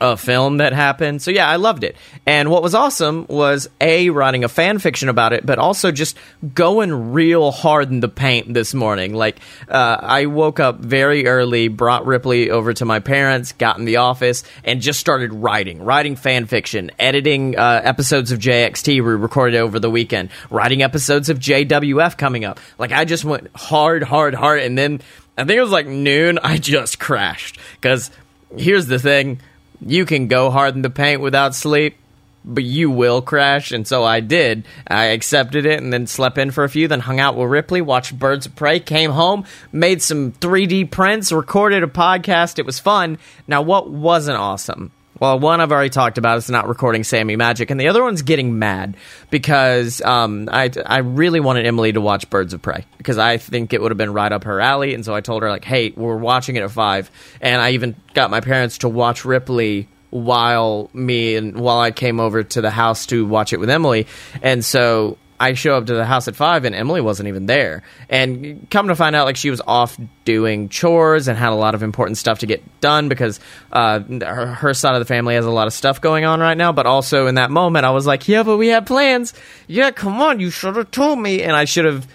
a 0.00 0.16
film 0.16 0.58
that 0.58 0.72
happened. 0.72 1.22
So 1.22 1.30
yeah, 1.30 1.48
I 1.48 1.56
loved 1.56 1.84
it. 1.84 1.96
And 2.26 2.50
what 2.50 2.62
was 2.62 2.74
awesome 2.74 3.26
was 3.28 3.68
a 3.80 4.10
writing 4.10 4.42
a 4.42 4.48
fan 4.48 4.78
fiction 4.78 5.08
about 5.08 5.32
it, 5.32 5.46
but 5.46 5.58
also 5.58 5.92
just 5.92 6.16
going 6.54 7.12
real 7.12 7.52
hard 7.52 7.90
in 7.90 8.00
the 8.00 8.08
paint 8.08 8.52
this 8.52 8.74
morning. 8.74 9.14
Like 9.14 9.38
uh, 9.68 9.98
I 10.00 10.26
woke 10.26 10.58
up 10.58 10.80
very 10.80 11.26
early, 11.26 11.68
brought 11.68 12.06
Ripley 12.06 12.50
over 12.50 12.72
to 12.74 12.84
my 12.84 12.98
parents, 12.98 13.52
got 13.52 13.78
in 13.78 13.84
the 13.84 13.96
office, 13.96 14.42
and 14.64 14.80
just 14.80 14.98
started 14.98 15.32
writing, 15.32 15.82
writing 15.82 16.16
fan 16.16 16.46
fiction, 16.46 16.90
editing 16.98 17.56
uh, 17.56 17.80
episodes 17.84 18.32
of 18.32 18.40
JXT 18.40 18.94
we 18.94 19.00
recorded 19.00 19.58
over 19.58 19.78
the 19.78 19.90
weekend, 19.90 20.30
writing 20.50 20.82
episodes 20.82 21.28
of 21.28 21.38
JWF 21.38 22.18
coming 22.18 22.44
up. 22.44 22.58
Like 22.78 22.90
I 22.92 23.04
just 23.04 23.24
went 23.24 23.48
hard, 23.54 24.02
hard, 24.02 24.34
hard, 24.34 24.60
and 24.60 24.76
then. 24.76 25.00
I 25.36 25.42
think 25.42 25.58
it 25.58 25.62
was 25.62 25.72
like 25.72 25.88
noon. 25.88 26.38
I 26.44 26.58
just 26.58 27.00
crashed 27.00 27.58
because 27.72 28.12
here's 28.56 28.86
the 28.86 29.00
thing 29.00 29.40
you 29.86 30.04
can 30.06 30.28
go 30.28 30.50
hard 30.50 30.74
in 30.74 30.82
the 30.82 30.90
paint 30.90 31.20
without 31.20 31.54
sleep, 31.54 31.96
but 32.44 32.64
you 32.64 32.90
will 32.90 33.22
crash. 33.22 33.72
And 33.72 33.86
so 33.86 34.04
I 34.04 34.20
did. 34.20 34.64
I 34.86 35.06
accepted 35.06 35.66
it 35.66 35.82
and 35.82 35.92
then 35.92 36.06
slept 36.06 36.38
in 36.38 36.50
for 36.50 36.64
a 36.64 36.68
few, 36.68 36.88
then 36.88 37.00
hung 37.00 37.20
out 37.20 37.36
with 37.36 37.48
Ripley, 37.48 37.80
watched 37.80 38.18
Birds 38.18 38.46
of 38.46 38.56
Prey, 38.56 38.80
came 38.80 39.10
home, 39.10 39.44
made 39.72 40.02
some 40.02 40.32
3D 40.32 40.90
prints, 40.90 41.32
recorded 41.32 41.82
a 41.82 41.86
podcast. 41.86 42.58
It 42.58 42.66
was 42.66 42.78
fun. 42.78 43.18
Now, 43.46 43.62
what 43.62 43.90
wasn't 43.90 44.38
awesome? 44.38 44.92
Well, 45.20 45.38
one 45.38 45.60
I've 45.60 45.70
already 45.70 45.90
talked 45.90 46.18
about 46.18 46.38
is 46.38 46.50
not 46.50 46.66
recording 46.66 47.04
Sammy 47.04 47.36
Magic, 47.36 47.70
and 47.70 47.78
the 47.78 47.88
other 47.88 48.02
one's 48.02 48.22
getting 48.22 48.58
mad 48.58 48.96
because 49.30 50.02
um, 50.02 50.48
I 50.50 50.70
I 50.84 50.98
really 50.98 51.38
wanted 51.38 51.66
Emily 51.66 51.92
to 51.92 52.00
watch 52.00 52.28
Birds 52.30 52.52
of 52.52 52.62
Prey 52.62 52.84
because 52.98 53.16
I 53.16 53.36
think 53.36 53.72
it 53.72 53.80
would 53.80 53.92
have 53.92 53.98
been 53.98 54.12
right 54.12 54.32
up 54.32 54.44
her 54.44 54.60
alley, 54.60 54.92
and 54.92 55.04
so 55.04 55.14
I 55.14 55.20
told 55.20 55.42
her 55.42 55.50
like, 55.50 55.64
hey, 55.64 55.92
we're 55.96 56.16
watching 56.16 56.56
it 56.56 56.62
at 56.62 56.70
five, 56.72 57.10
and 57.40 57.62
I 57.62 57.70
even 57.70 57.94
got 58.12 58.30
my 58.30 58.40
parents 58.40 58.78
to 58.78 58.88
watch 58.88 59.24
Ripley 59.24 59.88
while 60.10 60.90
me 60.92 61.36
and 61.36 61.56
while 61.56 61.78
I 61.78 61.90
came 61.92 62.18
over 62.18 62.42
to 62.42 62.60
the 62.60 62.70
house 62.70 63.06
to 63.06 63.24
watch 63.24 63.52
it 63.52 63.60
with 63.60 63.70
Emily, 63.70 64.08
and 64.42 64.64
so 64.64 65.16
I 65.38 65.54
show 65.54 65.76
up 65.76 65.86
to 65.86 65.94
the 65.94 66.04
house 66.04 66.28
at 66.28 66.36
five 66.36 66.64
and 66.64 66.74
Emily 66.74 67.00
wasn't 67.00 67.28
even 67.28 67.46
there. 67.46 67.82
And 68.08 68.68
come 68.70 68.88
to 68.88 68.94
find 68.94 69.16
out, 69.16 69.24
like 69.24 69.36
she 69.36 69.50
was 69.50 69.60
off 69.66 69.98
doing 70.24 70.68
chores 70.68 71.28
and 71.28 71.36
had 71.36 71.50
a 71.50 71.56
lot 71.56 71.74
of 71.74 71.82
important 71.82 72.18
stuff 72.18 72.38
to 72.40 72.46
get 72.46 72.80
done 72.80 73.08
because 73.08 73.40
uh, 73.72 74.00
her, 74.00 74.46
her, 74.46 74.74
side 74.74 74.94
of 74.94 75.00
the 75.00 75.06
family 75.06 75.34
has 75.34 75.44
a 75.44 75.50
lot 75.50 75.66
of 75.66 75.72
stuff 75.72 76.00
going 76.00 76.24
on 76.24 76.40
right 76.40 76.56
now. 76.56 76.72
But 76.72 76.86
also 76.86 77.26
in 77.26 77.34
that 77.34 77.50
moment, 77.50 77.84
I 77.84 77.90
was 77.90 78.06
like, 78.06 78.28
"Yeah, 78.28 78.42
but 78.42 78.56
we 78.56 78.68
had 78.68 78.86
plans. 78.86 79.34
Yeah, 79.66 79.90
come 79.90 80.20
on, 80.20 80.40
you 80.40 80.50
should 80.50 80.76
have 80.76 80.90
told 80.90 81.18
me." 81.18 81.42
And 81.42 81.56
I 81.56 81.64
should 81.64 81.84
have 81.84 82.06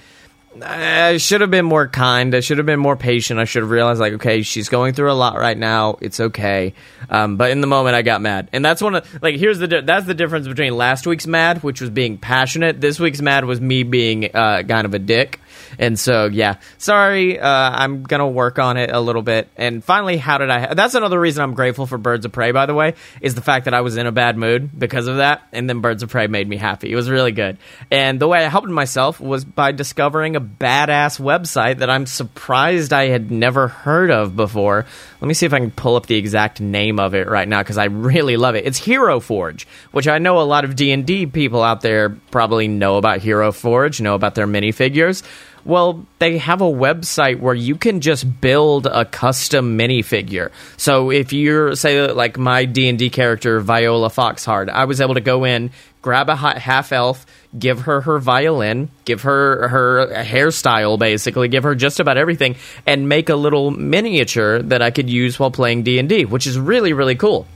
I 0.63 1.17
should 1.17 1.41
have 1.41 1.51
been 1.51 1.65
more 1.65 1.87
kind. 1.87 2.33
I 2.35 2.39
should 2.39 2.57
have 2.57 2.65
been 2.65 2.79
more 2.79 2.95
patient. 2.95 3.39
I 3.39 3.45
should 3.45 3.63
have 3.63 3.71
realized, 3.71 3.99
like, 3.99 4.13
okay, 4.13 4.41
she's 4.41 4.69
going 4.69 4.93
through 4.93 5.11
a 5.11 5.13
lot 5.13 5.37
right 5.37 5.57
now. 5.57 5.97
It's 6.01 6.19
okay. 6.19 6.73
Um, 7.09 7.37
but 7.37 7.51
in 7.51 7.61
the 7.61 7.67
moment, 7.67 7.95
I 7.95 8.01
got 8.01 8.21
mad, 8.21 8.49
and 8.53 8.63
that's 8.63 8.81
one 8.81 8.95
of 8.95 9.21
like 9.21 9.35
here's 9.35 9.59
the 9.59 9.67
di- 9.67 9.81
that's 9.81 10.05
the 10.05 10.13
difference 10.13 10.47
between 10.47 10.75
last 10.75 11.07
week's 11.07 11.27
mad, 11.27 11.63
which 11.63 11.81
was 11.81 11.89
being 11.89 12.17
passionate. 12.17 12.81
This 12.81 12.99
week's 12.99 13.21
mad 13.21 13.45
was 13.45 13.59
me 13.59 13.83
being 13.83 14.25
uh, 14.33 14.63
kind 14.63 14.85
of 14.85 14.93
a 14.93 14.99
dick 14.99 15.39
And 15.77 15.99
so, 15.99 16.25
yeah, 16.25 16.55
sorry, 16.77 17.39
uh, 17.39 17.47
I'm 17.47 18.03
gonna 18.03 18.27
work 18.27 18.59
on 18.59 18.77
it 18.77 18.89
a 18.91 18.99
little 18.99 19.21
bit. 19.21 19.47
And 19.57 19.83
finally, 19.83 20.17
how 20.17 20.37
did 20.37 20.49
I? 20.49 20.59
Ha- 20.59 20.73
That's 20.73 20.95
another 20.95 21.19
reason 21.19 21.43
I'm 21.43 21.53
grateful 21.53 21.85
for 21.85 21.97
Birds 21.97 22.25
of 22.25 22.31
Prey. 22.31 22.51
By 22.51 22.65
the 22.65 22.73
way, 22.73 22.95
is 23.21 23.35
the 23.35 23.41
fact 23.41 23.65
that 23.65 23.73
I 23.73 23.81
was 23.81 23.97
in 23.97 24.07
a 24.07 24.11
bad 24.11 24.37
mood 24.37 24.69
because 24.77 25.07
of 25.07 25.17
that, 25.17 25.41
and 25.51 25.69
then 25.69 25.81
Birds 25.81 26.03
of 26.03 26.09
Prey 26.09 26.27
made 26.27 26.47
me 26.47 26.57
happy. 26.57 26.91
It 26.91 26.95
was 26.95 27.09
really 27.09 27.31
good. 27.31 27.57
And 27.91 28.19
the 28.19 28.27
way 28.27 28.43
I 28.43 28.49
helped 28.49 28.67
myself 28.69 29.19
was 29.19 29.45
by 29.45 29.71
discovering 29.71 30.35
a 30.35 30.41
badass 30.41 31.19
website 31.19 31.79
that 31.79 31.89
I'm 31.89 32.05
surprised 32.05 32.93
I 32.93 33.07
had 33.07 33.31
never 33.31 33.67
heard 33.67 34.11
of 34.11 34.35
before. 34.35 34.85
Let 35.21 35.27
me 35.27 35.33
see 35.33 35.45
if 35.45 35.53
I 35.53 35.59
can 35.59 35.71
pull 35.71 35.95
up 35.95 36.05
the 36.05 36.15
exact 36.15 36.61
name 36.61 36.99
of 36.99 37.13
it 37.13 37.27
right 37.27 37.47
now 37.47 37.59
because 37.61 37.77
I 37.77 37.85
really 37.85 38.37
love 38.37 38.55
it. 38.55 38.65
It's 38.65 38.77
Hero 38.77 39.19
Forge, 39.19 39.67
which 39.91 40.07
I 40.07 40.17
know 40.19 40.39
a 40.39 40.43
lot 40.43 40.63
of 40.63 40.75
D 40.75 40.91
and 40.91 41.05
D 41.05 41.25
people 41.25 41.61
out 41.61 41.81
there 41.81 42.09
probably 42.31 42.67
know 42.67 42.97
about 42.97 43.19
Hero 43.19 43.51
Forge, 43.51 43.99
know 44.01 44.15
about 44.15 44.35
their 44.35 44.47
minifigures. 44.47 45.23
Well, 45.65 46.05
they 46.19 46.37
have 46.37 46.61
a 46.61 46.65
website 46.65 47.39
where 47.39 47.55
you 47.55 47.75
can 47.75 48.01
just 48.01 48.41
build 48.41 48.85
a 48.85 49.05
custom 49.05 49.77
minifigure. 49.77 50.51
So 50.77 51.11
if 51.11 51.33
you're 51.33 51.75
say 51.75 52.11
like 52.11 52.37
my 52.37 52.65
D&D 52.65 53.09
character 53.09 53.59
Viola 53.59 54.09
Foxheart, 54.09 54.69
I 54.69 54.85
was 54.85 55.01
able 55.01 55.15
to 55.15 55.21
go 55.21 55.43
in, 55.43 55.71
grab 56.01 56.29
a 56.29 56.35
half 56.35 56.91
elf, 56.91 57.25
give 57.57 57.81
her 57.81 58.01
her 58.01 58.19
violin, 58.19 58.89
give 59.05 59.23
her 59.23 59.67
her 59.67 60.07
hairstyle 60.23 60.97
basically, 60.97 61.47
give 61.47 61.63
her 61.63 61.75
just 61.75 61.99
about 61.99 62.17
everything 62.17 62.55
and 62.85 63.09
make 63.09 63.29
a 63.29 63.35
little 63.35 63.71
miniature 63.71 64.61
that 64.63 64.81
I 64.81 64.91
could 64.91 65.09
use 65.09 65.39
while 65.39 65.51
playing 65.51 65.83
D&D, 65.83 66.25
which 66.25 66.47
is 66.47 66.57
really 66.57 66.93
really 66.93 67.15
cool. 67.15 67.47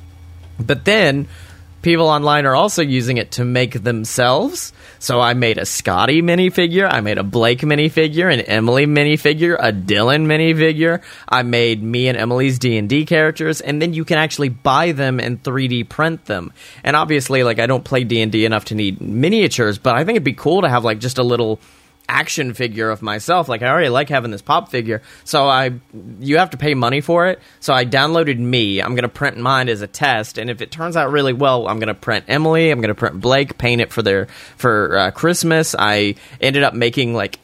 But 0.60 0.86
then 0.86 1.28
people 1.84 2.08
online 2.08 2.46
are 2.46 2.56
also 2.56 2.82
using 2.82 3.18
it 3.18 3.32
to 3.34 3.46
make 3.46 3.84
themselves. 3.84 4.74
So 5.00 5.20
I 5.20 5.34
made 5.34 5.58
a 5.58 5.66
Scotty 5.66 6.22
minifigure, 6.22 6.92
I 6.92 7.02
made 7.02 7.18
a 7.18 7.24
Blake 7.24 7.60
minifigure, 7.60 8.34
an 8.34 8.42
Emily 8.42 8.86
minifigure, 8.86 9.56
a 9.60 9.72
Dylan 9.72 10.26
minifigure. 10.26 11.04
I 11.28 11.44
made 11.44 11.84
me 11.84 12.08
and 12.08 12.18
Emily's 12.18 12.58
D&D 12.58 13.06
characters 13.06 13.62
and 13.62 13.82
then 13.82 13.94
you 13.94 14.06
can 14.06 14.18
actually 14.18 14.50
buy 14.50 14.94
them 14.94 15.20
and 15.20 15.44
3D 15.44 15.90
print 15.90 16.26
them. 16.26 16.54
And 16.84 16.96
obviously 16.96 17.44
like 17.44 17.60
I 17.60 17.68
don't 17.68 17.84
play 17.84 18.04
D&D 18.04 18.46
enough 18.46 18.66
to 18.66 18.76
need 18.76 19.02
miniatures, 19.02 19.78
but 19.78 19.96
I 19.96 20.06
think 20.06 20.16
it'd 20.16 20.24
be 20.24 20.34
cool 20.34 20.62
to 20.62 20.70
have 20.70 20.86
like 20.86 21.00
just 21.00 21.18
a 21.18 21.24
little 21.24 21.60
action 22.08 22.54
figure 22.54 22.90
of 22.90 23.02
myself. 23.02 23.48
Like 23.50 23.62
I 23.62 23.70
already 23.70 23.90
like 23.90 24.10
having 24.10 24.32
this 24.32 24.42
pop 24.42 24.70
figure, 24.70 25.02
so 25.24 25.48
I 25.48 25.72
you 26.20 26.38
have 26.38 26.52
to 26.52 26.58
pay 26.58 26.74
money 26.74 27.02
for 27.02 27.28
it. 27.28 27.40
So 27.60 27.74
I 27.74 27.86
downloaded 27.86 28.38
me. 28.38 28.82
I'm 28.82 28.96
gonna 28.96 29.10
print 29.10 29.38
mine 29.38 29.70
as 29.70 29.82
a 29.82 29.88
test, 29.88 30.38
and 30.38 30.50
if 30.50 30.62
it 30.62 30.72
turns 30.72 30.98
out 30.98 31.12
really 31.12 31.34
well, 31.34 31.68
I'm 31.68 31.80
gonna 31.80 31.94
print 31.94 32.26
Emily. 32.28 32.70
I'm 32.70 32.82
gonna 32.82 32.96
print 32.96 33.20
Blake, 33.20 33.58
paint 33.58 33.82
it 33.82 33.92
for 33.92 34.02
their 34.02 34.28
for 34.58 34.98
uh, 34.98 35.12
Christmas. 35.12 35.76
I 35.78 36.16
ended 36.42 36.64
up 36.64 36.74
making 36.74 37.14
like 37.14 37.40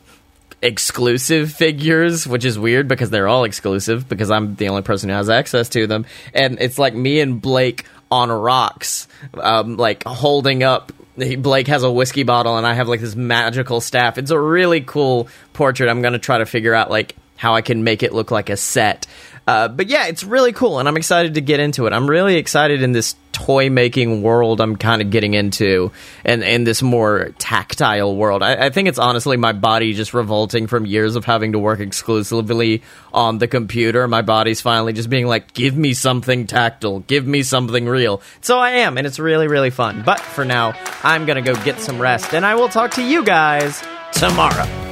exclusive 0.62 1.52
figures, 1.52 2.28
which 2.28 2.46
is 2.46 2.60
weird 2.60 2.88
because 2.88 3.10
they're 3.10 3.28
all 3.28 3.44
exclusive 3.44 4.08
because 4.10 4.30
I'm 4.32 4.56
the 4.56 4.70
only 4.70 4.82
person 4.82 5.10
who 5.10 5.16
has 5.16 5.30
access 5.30 5.70
to 5.70 5.88
them. 5.88 6.06
And 6.34 6.60
it's 6.60 6.78
like 6.78 6.94
me 6.94 7.20
and 7.20 7.42
Blake 7.42 7.86
on 8.12 8.32
rocks, 8.32 9.08
um, 9.36 9.78
like 9.78 10.04
holding 10.04 10.64
up. 10.64 10.92
Blake 11.20 11.68
has 11.68 11.84
a 11.84 11.92
whiskey 11.92 12.24
bottle, 12.24 12.58
and 12.58 12.66
I 12.66 12.74
have 12.74 12.88
like 12.88 13.02
this 13.02 13.16
magical 13.16 13.82
staff. 13.82 14.18
It's 14.18 14.32
a 14.32 14.40
really 14.40 14.82
cool 14.82 15.28
portrait. 15.54 15.90
I'm 15.90 16.02
going 16.02 16.14
to 16.14 16.20
try 16.20 16.38
to 16.38 16.46
figure 16.46 16.74
out 16.74 16.90
like 16.90 17.16
how 17.40 17.56
I 17.56 17.62
can 17.62 17.86
make 17.86 18.04
it 18.04 18.12
look 18.12 18.32
like 18.32 18.50
a 18.50 18.58
set. 18.58 19.08
Uh, 19.48 19.70
but 19.70 19.88
yeah, 19.88 20.08
it's 20.08 20.26
really 20.26 20.52
cool, 20.52 20.78
and 20.78 20.90
I'm 20.90 20.98
excited 20.98 21.36
to 21.36 21.42
get 21.42 21.62
into 21.62 21.88
it. 21.88 21.94
I'm 21.94 22.08
really 22.08 22.36
excited 22.36 22.84
in 22.84 22.92
this 22.92 23.16
toy 23.32 23.70
making 23.70 24.22
world 24.22 24.60
I'm 24.60 24.76
kind 24.76 25.02
of 25.02 25.10
getting 25.10 25.34
into, 25.36 25.94
and 26.26 26.44
in 26.44 26.66
this 26.66 26.82
more 26.82 27.30
tactile 27.40 28.14
world. 28.14 28.44
I, 28.44 28.66
I, 28.66 28.70
think 28.72 28.90
it's 28.90 29.00
honestly 29.00 29.38
my 29.38 29.54
body 29.54 29.94
just 29.94 30.14
revolting 30.14 30.68
from 30.68 30.86
years 30.86 31.16
of 31.16 31.24
having 31.24 31.54
to 31.54 31.60
work 31.60 31.80
exclusively 31.80 32.84
on 33.14 33.38
the 33.38 33.48
computer. 33.48 34.06
My 34.10 34.22
body's 34.22 34.60
finally 34.60 34.92
just 34.92 35.10
being 35.10 35.26
like, 35.26 35.54
"Give 35.54 35.78
me 35.78 35.94
something 35.94 36.46
tactile, 36.46 37.00
give 37.00 37.26
me 37.26 37.42
something 37.42 37.88
real." 37.88 38.22
So 38.42 38.60
I 38.60 38.72
am, 38.72 38.98
and 38.98 39.08
it's 39.08 39.18
really 39.18 39.48
really 39.48 39.70
fun. 39.70 40.04
But 40.06 40.20
for 40.20 40.44
now, 40.44 40.74
I'm 41.04 41.26
gonna 41.26 41.42
go 41.42 41.56
get 41.64 41.80
some 41.80 42.00
rest, 42.02 42.34
and 42.34 42.46
I 42.46 42.56
will 42.56 42.70
talk 42.70 42.92
to 42.96 43.02
you 43.02 43.24
guys 43.24 43.82
tomorrow. 44.12 44.89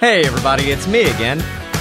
Hey 0.00 0.24
everybody, 0.24 0.70
it's 0.70 0.86
me 0.86 1.00
again. 1.00 1.40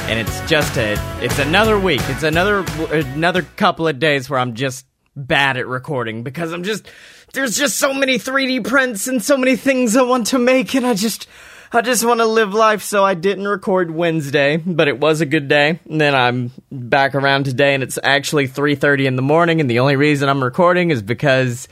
And 0.10 0.18
it's 0.20 0.42
just 0.50 0.76
a 0.76 0.98
it's 1.24 1.38
another 1.38 1.80
week. 1.80 2.02
It's 2.06 2.24
another 2.24 2.66
another 2.92 3.44
couple 3.44 3.88
of 3.88 4.00
days 4.00 4.28
where 4.28 4.40
I'm 4.40 4.56
just 4.56 4.88
bad 5.16 5.56
at 5.56 5.68
recording 5.68 6.24
because 6.24 6.52
I'm 6.52 6.64
just 6.64 6.90
there's 7.34 7.56
just 7.56 7.78
so 7.78 7.94
many 7.94 8.18
3D 8.18 8.66
prints 8.66 9.08
and 9.08 9.22
so 9.22 9.38
many 9.38 9.56
things 9.56 9.96
I 9.96 10.02
want 10.02 10.26
to 10.28 10.40
make 10.40 10.74
and 10.74 10.84
I 10.84 10.96
just 10.96 11.28
I 11.72 11.82
just 11.82 12.04
want 12.04 12.20
to 12.20 12.26
live 12.26 12.56
life 12.56 12.82
so 12.82 13.06
I 13.06 13.14
didn't 13.14 13.48
record 13.48 13.92
Wednesday, 13.92 14.58
but 14.58 14.88
it 14.88 15.00
was 15.00 15.22
a 15.22 15.28
good 15.28 15.48
day. 15.48 15.80
And 15.88 16.02
then 16.02 16.16
I'm 16.16 16.52
back 16.72 17.14
around 17.14 17.44
today 17.44 17.76
and 17.76 17.84
it's 17.84 18.00
actually 18.02 18.48
3:30 18.48 19.06
in 19.06 19.16
the 19.16 19.22
morning 19.22 19.62
and 19.62 19.70
the 19.70 19.78
only 19.78 19.96
reason 19.96 20.28
I'm 20.28 20.44
recording 20.44 20.90
is 20.90 21.04
because 21.04 21.68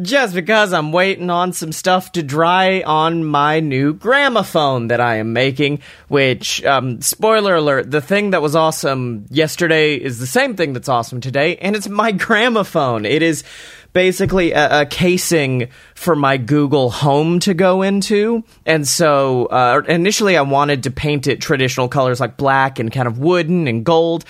just 0.00 0.34
because 0.34 0.72
I'm 0.72 0.90
waiting 0.90 1.28
on 1.28 1.52
some 1.52 1.72
stuff 1.72 2.12
to 2.12 2.22
dry 2.22 2.80
on 2.82 3.24
my 3.24 3.60
new 3.60 3.92
gramophone 3.92 4.88
that 4.88 5.00
I 5.00 5.16
am 5.16 5.32
making. 5.32 5.80
Which, 6.08 6.64
um, 6.64 7.02
spoiler 7.02 7.56
alert, 7.56 7.90
the 7.90 8.00
thing 8.00 8.30
that 8.30 8.40
was 8.40 8.56
awesome 8.56 9.26
yesterday 9.30 9.96
is 9.96 10.18
the 10.18 10.26
same 10.26 10.56
thing 10.56 10.72
that's 10.72 10.88
awesome 10.88 11.20
today, 11.20 11.56
and 11.56 11.76
it's 11.76 11.88
my 11.88 12.12
gramophone. 12.26 13.04
It 13.04 13.22
is 13.22 13.44
basically 13.92 14.52
a, 14.52 14.82
a, 14.82 14.86
casing 14.86 15.68
for 15.94 16.16
my 16.16 16.38
Google 16.38 16.90
Home 16.90 17.40
to 17.40 17.52
go 17.52 17.82
into. 17.82 18.42
And 18.64 18.88
so 18.88 19.46
uh, 19.46 19.82
initially, 19.86 20.36
I 20.36 20.42
wanted 20.42 20.84
to 20.84 20.90
paint 20.90 21.26
it 21.26 21.40
traditional 21.42 21.88
colors 21.88 22.20
like 22.20 22.38
black 22.38 22.78
and 22.78 22.90
kind 22.90 23.06
of 23.06 23.18
wooden 23.18 23.68
and 23.68 23.84
gold. 23.84 24.24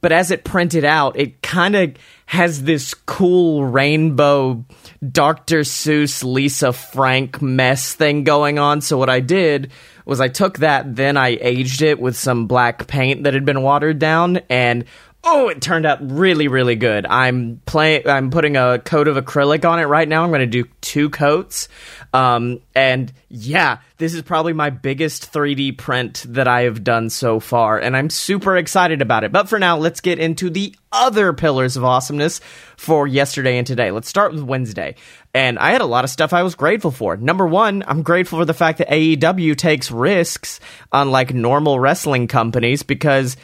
But 0.00 0.12
as 0.12 0.30
it 0.30 0.44
printed 0.44 0.84
out, 0.84 1.18
it 1.18 1.42
kind 1.42 1.74
of 1.74 1.94
has 2.28 2.64
this 2.64 2.92
cool 2.92 3.64
rainbow 3.64 4.62
Dr. 5.10 5.60
Seuss, 5.60 6.22
Lisa 6.22 6.74
Frank 6.74 7.40
mess 7.40 7.94
thing 7.94 8.22
going 8.22 8.58
on. 8.58 8.82
So 8.82 8.98
what 8.98 9.08
I 9.08 9.20
did 9.20 9.72
was 10.04 10.20
I 10.20 10.28
took 10.28 10.58
that, 10.58 10.94
then 10.94 11.16
I 11.16 11.38
aged 11.40 11.80
it 11.80 11.98
with 11.98 12.18
some 12.18 12.46
black 12.46 12.86
paint 12.86 13.24
that 13.24 13.32
had 13.32 13.46
been 13.46 13.62
watered 13.62 13.98
down, 13.98 14.40
and 14.50 14.84
oh, 15.30 15.48
it 15.48 15.60
turned 15.60 15.84
out 15.84 15.98
really, 16.00 16.48
really 16.48 16.74
good. 16.74 17.04
I'm 17.06 17.60
playing. 17.66 18.06
I'm 18.06 18.30
putting 18.30 18.56
a 18.56 18.78
coat 18.78 19.08
of 19.08 19.22
acrylic 19.22 19.68
on 19.68 19.78
it 19.78 19.84
right 19.84 20.08
now. 20.08 20.24
I'm 20.24 20.30
going 20.30 20.40
to 20.40 20.46
do 20.46 20.64
two 20.80 21.10
coats, 21.10 21.68
um, 22.14 22.60
and 22.74 23.12
yeah, 23.28 23.78
this 23.98 24.14
is 24.14 24.22
probably 24.22 24.54
my 24.54 24.70
biggest 24.70 25.30
3D 25.30 25.76
print 25.76 26.24
that 26.28 26.48
I 26.48 26.62
have 26.62 26.82
done 26.82 27.10
so 27.10 27.40
far, 27.40 27.78
and 27.78 27.96
I'm 27.96 28.08
super 28.08 28.56
excited 28.56 29.02
about 29.02 29.24
it. 29.24 29.32
But 29.32 29.48
for 29.48 29.58
now, 29.58 29.76
let's 29.76 30.00
get 30.00 30.18
into 30.18 30.48
the 30.48 30.74
other 30.90 31.34
pillars 31.34 31.76
of 31.76 31.84
awesomeness 31.84 32.40
for 32.78 33.06
yesterday 33.06 33.58
and 33.58 33.66
today. 33.66 33.90
Let's 33.90 34.08
start 34.08 34.32
with 34.32 34.42
Wednesday. 34.42 34.94
And 35.34 35.58
I 35.58 35.72
had 35.72 35.82
a 35.82 35.86
lot 35.86 36.04
of 36.04 36.10
stuff 36.10 36.32
I 36.32 36.42
was 36.42 36.54
grateful 36.54 36.90
for. 36.90 37.16
Number 37.18 37.46
one, 37.46 37.84
I'm 37.86 38.02
grateful 38.02 38.38
for 38.38 38.46
the 38.46 38.54
fact 38.54 38.78
that 38.78 38.88
AEW 38.88 39.56
takes 39.56 39.90
risks 39.90 40.58
unlike 40.90 41.34
normal 41.34 41.78
wrestling 41.78 42.28
companies 42.28 42.82
because 42.82 43.36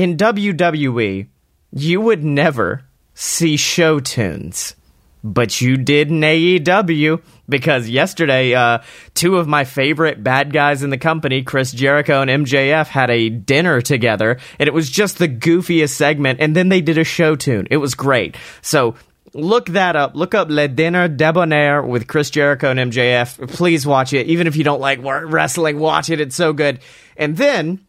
in 0.00 0.16
WWE, 0.16 1.28
you 1.72 2.00
would 2.00 2.24
never 2.24 2.84
see 3.14 3.56
show 3.56 4.00
tunes 4.00 4.74
but 5.22 5.60
you 5.60 5.76
did 5.76 6.08
in 6.08 6.20
AEW 6.20 7.22
because 7.48 7.88
yesterday, 7.88 8.54
uh, 8.54 8.78
two 9.14 9.36
of 9.36 9.46
my 9.46 9.64
favorite 9.64 10.22
bad 10.22 10.52
guys 10.52 10.82
in 10.82 10.90
the 10.90 10.98
company, 10.98 11.42
Chris 11.42 11.72
Jericho 11.72 12.22
and 12.22 12.46
MJF, 12.46 12.86
had 12.86 13.10
a 13.10 13.28
dinner 13.28 13.80
together, 13.80 14.38
and 14.58 14.66
it 14.66 14.74
was 14.74 14.90
just 14.90 15.18
the 15.18 15.28
goofiest 15.28 15.90
segment. 15.90 16.40
And 16.40 16.54
then 16.54 16.68
they 16.68 16.80
did 16.80 16.98
a 16.98 17.04
show 17.04 17.36
tune. 17.36 17.66
It 17.70 17.78
was 17.78 17.94
great. 17.94 18.36
So 18.62 18.94
look 19.34 19.66
that 19.66 19.96
up. 19.96 20.14
Look 20.14 20.34
up 20.34 20.48
Le 20.48 20.68
Dinner 20.68 21.08
Debonair 21.08 21.82
with 21.82 22.06
Chris 22.06 22.30
Jericho 22.30 22.70
and 22.70 22.92
MJF. 22.92 23.50
Please 23.50 23.86
watch 23.86 24.12
it. 24.12 24.26
Even 24.28 24.46
if 24.46 24.56
you 24.56 24.64
don't 24.64 24.80
like 24.80 25.00
wrestling, 25.02 25.78
watch 25.78 26.10
it. 26.10 26.20
It's 26.20 26.36
so 26.36 26.52
good. 26.52 26.80
And 27.16 27.36
then 27.36 27.86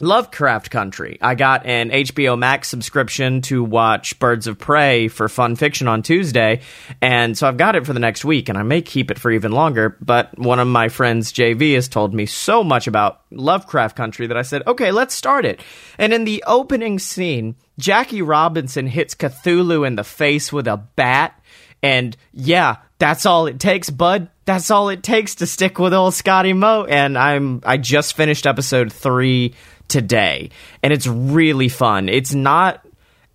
Lovecraft 0.00 0.70
Country. 0.70 1.18
I 1.20 1.34
got 1.34 1.66
an 1.66 1.90
HBO 1.90 2.38
Max 2.38 2.68
subscription 2.68 3.42
to 3.42 3.64
watch 3.64 4.18
Birds 4.20 4.46
of 4.46 4.56
Prey 4.56 5.08
for 5.08 5.28
Fun 5.28 5.56
Fiction 5.56 5.88
on 5.88 6.02
Tuesday, 6.02 6.60
and 7.02 7.36
so 7.36 7.48
I've 7.48 7.56
got 7.56 7.74
it 7.74 7.84
for 7.84 7.92
the 7.92 7.98
next 7.98 8.24
week, 8.24 8.48
and 8.48 8.56
I 8.56 8.62
may 8.62 8.80
keep 8.80 9.10
it 9.10 9.18
for 9.18 9.30
even 9.30 9.50
longer. 9.50 9.96
But 10.00 10.38
one 10.38 10.60
of 10.60 10.68
my 10.68 10.88
friends, 10.88 11.32
JV, 11.32 11.74
has 11.74 11.88
told 11.88 12.14
me 12.14 12.26
so 12.26 12.62
much 12.62 12.86
about 12.86 13.22
Lovecraft 13.32 13.96
Country 13.96 14.28
that 14.28 14.36
I 14.36 14.42
said, 14.42 14.62
okay, 14.68 14.92
let's 14.92 15.14
start 15.14 15.44
it. 15.44 15.60
And 15.98 16.12
in 16.12 16.24
the 16.24 16.44
opening 16.46 17.00
scene, 17.00 17.56
Jackie 17.78 18.22
Robinson 18.22 18.86
hits 18.86 19.16
Cthulhu 19.16 19.84
in 19.84 19.96
the 19.96 20.04
face 20.04 20.52
with 20.52 20.68
a 20.68 20.76
bat, 20.76 21.40
and 21.82 22.16
yeah, 22.32 22.76
that's 22.98 23.26
all 23.26 23.46
it 23.46 23.60
takes, 23.60 23.90
bud. 23.90 24.28
That's 24.44 24.70
all 24.70 24.88
it 24.88 25.02
takes 25.02 25.36
to 25.36 25.46
stick 25.46 25.78
with 25.78 25.94
old 25.94 26.14
Scotty 26.14 26.52
Mo. 26.52 26.84
And 26.84 27.16
I'm 27.16 27.62
I 27.64 27.76
just 27.76 28.16
finished 28.16 28.46
episode 28.46 28.92
three 28.92 29.54
today, 29.88 30.50
and 30.82 30.92
it's 30.92 31.06
really 31.06 31.68
fun. 31.68 32.08
It's 32.08 32.34
not 32.34 32.84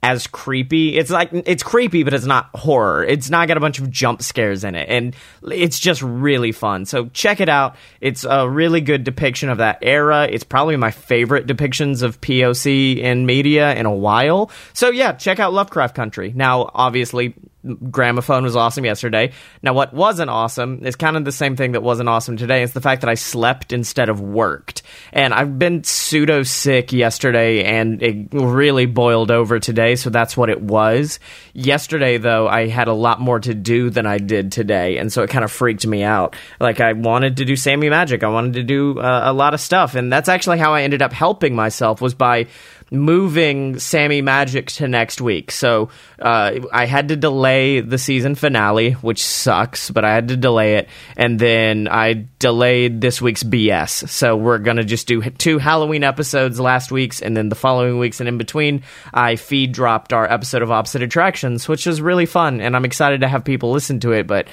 as 0.03 0.27
creepy. 0.27 0.98
It's 0.98 1.10
like 1.10 1.29
it's 1.31 1.63
creepy, 1.63 2.03
but 2.03 2.13
it's 2.13 2.25
not 2.25 2.50
horror. 2.53 3.05
It's 3.05 3.29
not 3.29 3.48
got 3.48 3.55
a 3.55 3.62
bunch 3.62 3.79
of 3.79 3.89
jump 3.89 4.22
scares 4.22 4.65
in 4.65 4.75
it, 4.75 4.89
and 4.89 5.15
it's 5.50 5.79
just 5.79 6.01
really 6.01 6.51
fun. 6.51 6.86
So 6.86 7.07
check 7.07 7.39
it 7.39 7.48
out. 7.48 7.77
It's 8.01 8.25
a 8.25 8.48
really 8.48 8.81
good 8.81 9.05
depiction 9.05 9.50
of 9.50 9.60
that 9.60 9.79
era. 9.81 10.27
It's 10.29 10.43
probably 10.43 10.75
my 10.75 10.91
favorite 10.91 11.48
depictions 11.48 12.03
of 12.03 12.19
POC 12.19 12.98
in 12.98 13.25
media 13.25 13.74
in 13.75 13.86
a 13.86 13.95
while. 13.95 14.51
So 14.74 14.89
yeah, 14.89 15.13
check 15.13 15.39
out 15.39 15.53
Lovecraft 15.53 15.95
Country. 15.95 16.33
Now, 16.36 16.69
obviously, 16.74 17.33
Gramophone 17.63 18.43
was 18.43 18.55
awesome 18.55 18.84
yesterday. 18.84 19.32
Now, 19.62 19.74
what 19.74 19.93
wasn't 19.93 20.29
awesome 20.29 20.86
is 20.86 20.96
kind 20.96 21.15
of 21.15 21.24
the 21.24 21.32
same 21.32 21.55
thing 21.55 21.72
that 21.74 21.82
wasn't 21.82 22.10
awesome 22.10 22.36
today. 22.36 22.62
It's 22.62 22.74
the 22.74 22.82
fact 22.82 23.01
that 23.01 23.10
I 23.10 23.13
slept 23.13 23.72
instead 23.72 24.10
of 24.10 24.20
worked. 24.20 24.84
And 25.13 25.34
I've 25.34 25.58
been 25.58 25.84
pseudo 25.84 26.43
sick 26.43 26.91
yesterday 26.91 27.63
and 27.63 28.03
it 28.03 28.27
really 28.34 28.86
boiled 28.86 29.32
over 29.32 29.60
today, 29.60 29.96
so 29.96 30.10
that's 30.10 30.36
what 30.36 30.50
it 30.50 30.62
was. 30.62 31.20
Yesterday, 31.53 32.17
though, 32.17 32.48
I 32.48 32.67
had 32.67 32.89
a 32.89 32.93
lot 32.93 33.22
more 33.22 33.39
to 33.39 33.53
do 33.53 33.89
than 33.89 34.05
I 34.05 34.17
did 34.17 34.51
today, 34.51 34.98
and 34.98 35.12
so 35.12 35.24
it 35.24 35.29
kind 35.29 35.46
of 35.46 35.51
freaked 35.51 35.88
me 35.88 36.03
out. 36.03 36.36
Like, 36.60 36.82
I 36.82 36.93
wanted 36.93 37.38
to 37.38 37.46
do 37.46 37.55
Sammy 37.55 37.89
Magic, 37.89 38.24
I 38.24 38.29
wanted 38.29 38.53
to 38.53 38.63
do 38.63 39.00
uh, 39.00 39.22
a 39.24 39.34
lot 39.34 39.53
of 39.53 39.62
stuff, 39.62 39.96
and 39.96 40.12
that's 40.12 40.27
actually 40.27 40.60
how 40.60 40.74
I 40.74 40.82
ended 40.82 41.01
up 41.01 41.13
helping 41.13 41.55
myself 41.55 42.01
was 42.01 42.13
by 42.13 42.48
moving 42.93 43.79
Sammy 43.79 44.21
Magic 44.21 44.67
to 44.67 44.88
next 44.88 45.19
week. 45.19 45.51
So 45.51 45.89
uh, 46.19 46.59
I 46.71 46.85
had 46.85 47.07
to 47.07 47.15
delay 47.15 47.79
the 47.79 47.97
season 47.97 48.35
finale, 48.35 48.91
which 48.91 49.25
sucks, 49.25 49.89
but 49.89 50.05
I 50.05 50.13
had 50.13 50.27
to 50.27 50.38
delay 50.38 50.75
it. 50.75 50.89
And 51.17 51.39
then 51.39 51.88
I 51.88 52.27
delayed 52.38 53.01
this 53.01 53.19
week's 53.19 53.43
BS. 53.43 54.07
So 54.07 54.38
we're 54.38 54.59
going 54.59 54.77
to 54.77 54.83
just 54.83 55.07
do 55.07 55.21
two 55.21 55.57
Halloween 55.57 56.03
episodes 56.03 56.59
last 56.59 56.91
week's, 56.91 57.21
and 57.21 57.35
then 57.35 57.50
the 57.50 57.55
following 57.55 57.97
weeks. 57.97 58.19
And 58.19 58.29
in 58.29 58.38
between, 58.38 58.83
I 59.12 59.38
feed 59.38 59.71
dropped 59.71 60.13
our 60.13 60.31
episode 60.31 60.62
of 60.62 60.71
Opposite 60.71 61.01
Attractions, 61.01 61.67
which 61.67 61.88
is 61.88 62.00
really 62.00 62.27
fun. 62.27 62.62
And 62.62 62.75
I'm 62.75 62.85
excited 62.85 63.21
to 63.21 63.27
have 63.27 63.43
people 63.43 63.71
listen 63.71 64.00
to 64.01 64.12
it. 64.12 64.27
But 64.27 64.47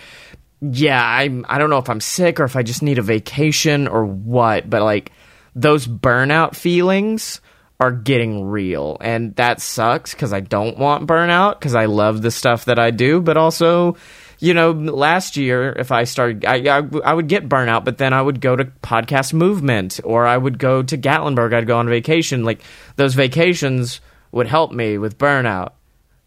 yeah, 0.62 1.04
I'm, 1.04 1.44
I 1.47 1.59
don't 1.59 1.68
know 1.70 1.78
if 1.78 1.90
I'm 1.90 2.00
sick 2.00 2.40
or 2.40 2.44
if 2.44 2.56
I 2.56 2.62
just 2.62 2.82
need 2.82 2.99
a 2.99 3.02
vacation 3.02 3.87
or 3.87 4.06
what, 4.06 4.68
but 4.68 4.82
like 4.82 5.12
those 5.54 5.87
burnout 5.87 6.54
feelings 6.54 7.40
are 7.80 7.90
getting 7.90 8.44
real. 8.44 8.99
And 9.00 9.34
that 9.37 9.60
sucks 9.60 10.12
because 10.12 10.32
i 10.32 10.40
don't 10.40 10.78
want 10.78 11.08
burnout 11.08 11.58
because 11.58 11.75
i 11.75 11.87
love 11.87 12.20
the 12.22 12.30
stuff 12.30 12.66
that 12.66 12.78
i 12.78 12.90
do. 12.90 13.20
But 13.20 13.38
also 13.38 13.96
you 14.38 14.54
know 14.54 14.70
last 14.70 15.37
year 15.37 15.72
if 15.72 15.92
i 15.92 16.04
started 16.04 16.44
I, 16.46 16.78
I, 16.78 16.82
I, 17.04 17.12
would 17.12 17.28
get 17.28 17.46
burnout 17.46 17.84
but 17.84 17.99
then 17.99 18.14
i 18.14 18.22
would 18.22 18.40
go 18.40 18.56
to 18.56 18.64
podcast 18.64 19.34
movement 19.34 20.00
or 20.02 20.26
i 20.26 20.37
would 20.37 20.58
go 20.58 20.82
to 20.82 20.96
gatlinburg. 20.96 21.54
I'd 21.54 21.66
go 21.66 21.78
on 21.78 21.88
vacation. 21.88 22.44
Like 22.44 22.62
those 22.96 23.14
vacations 23.14 24.00
would 24.32 24.46
help 24.46 24.72
me 24.72 24.99
with 24.99 25.18
burnout. 25.18 25.72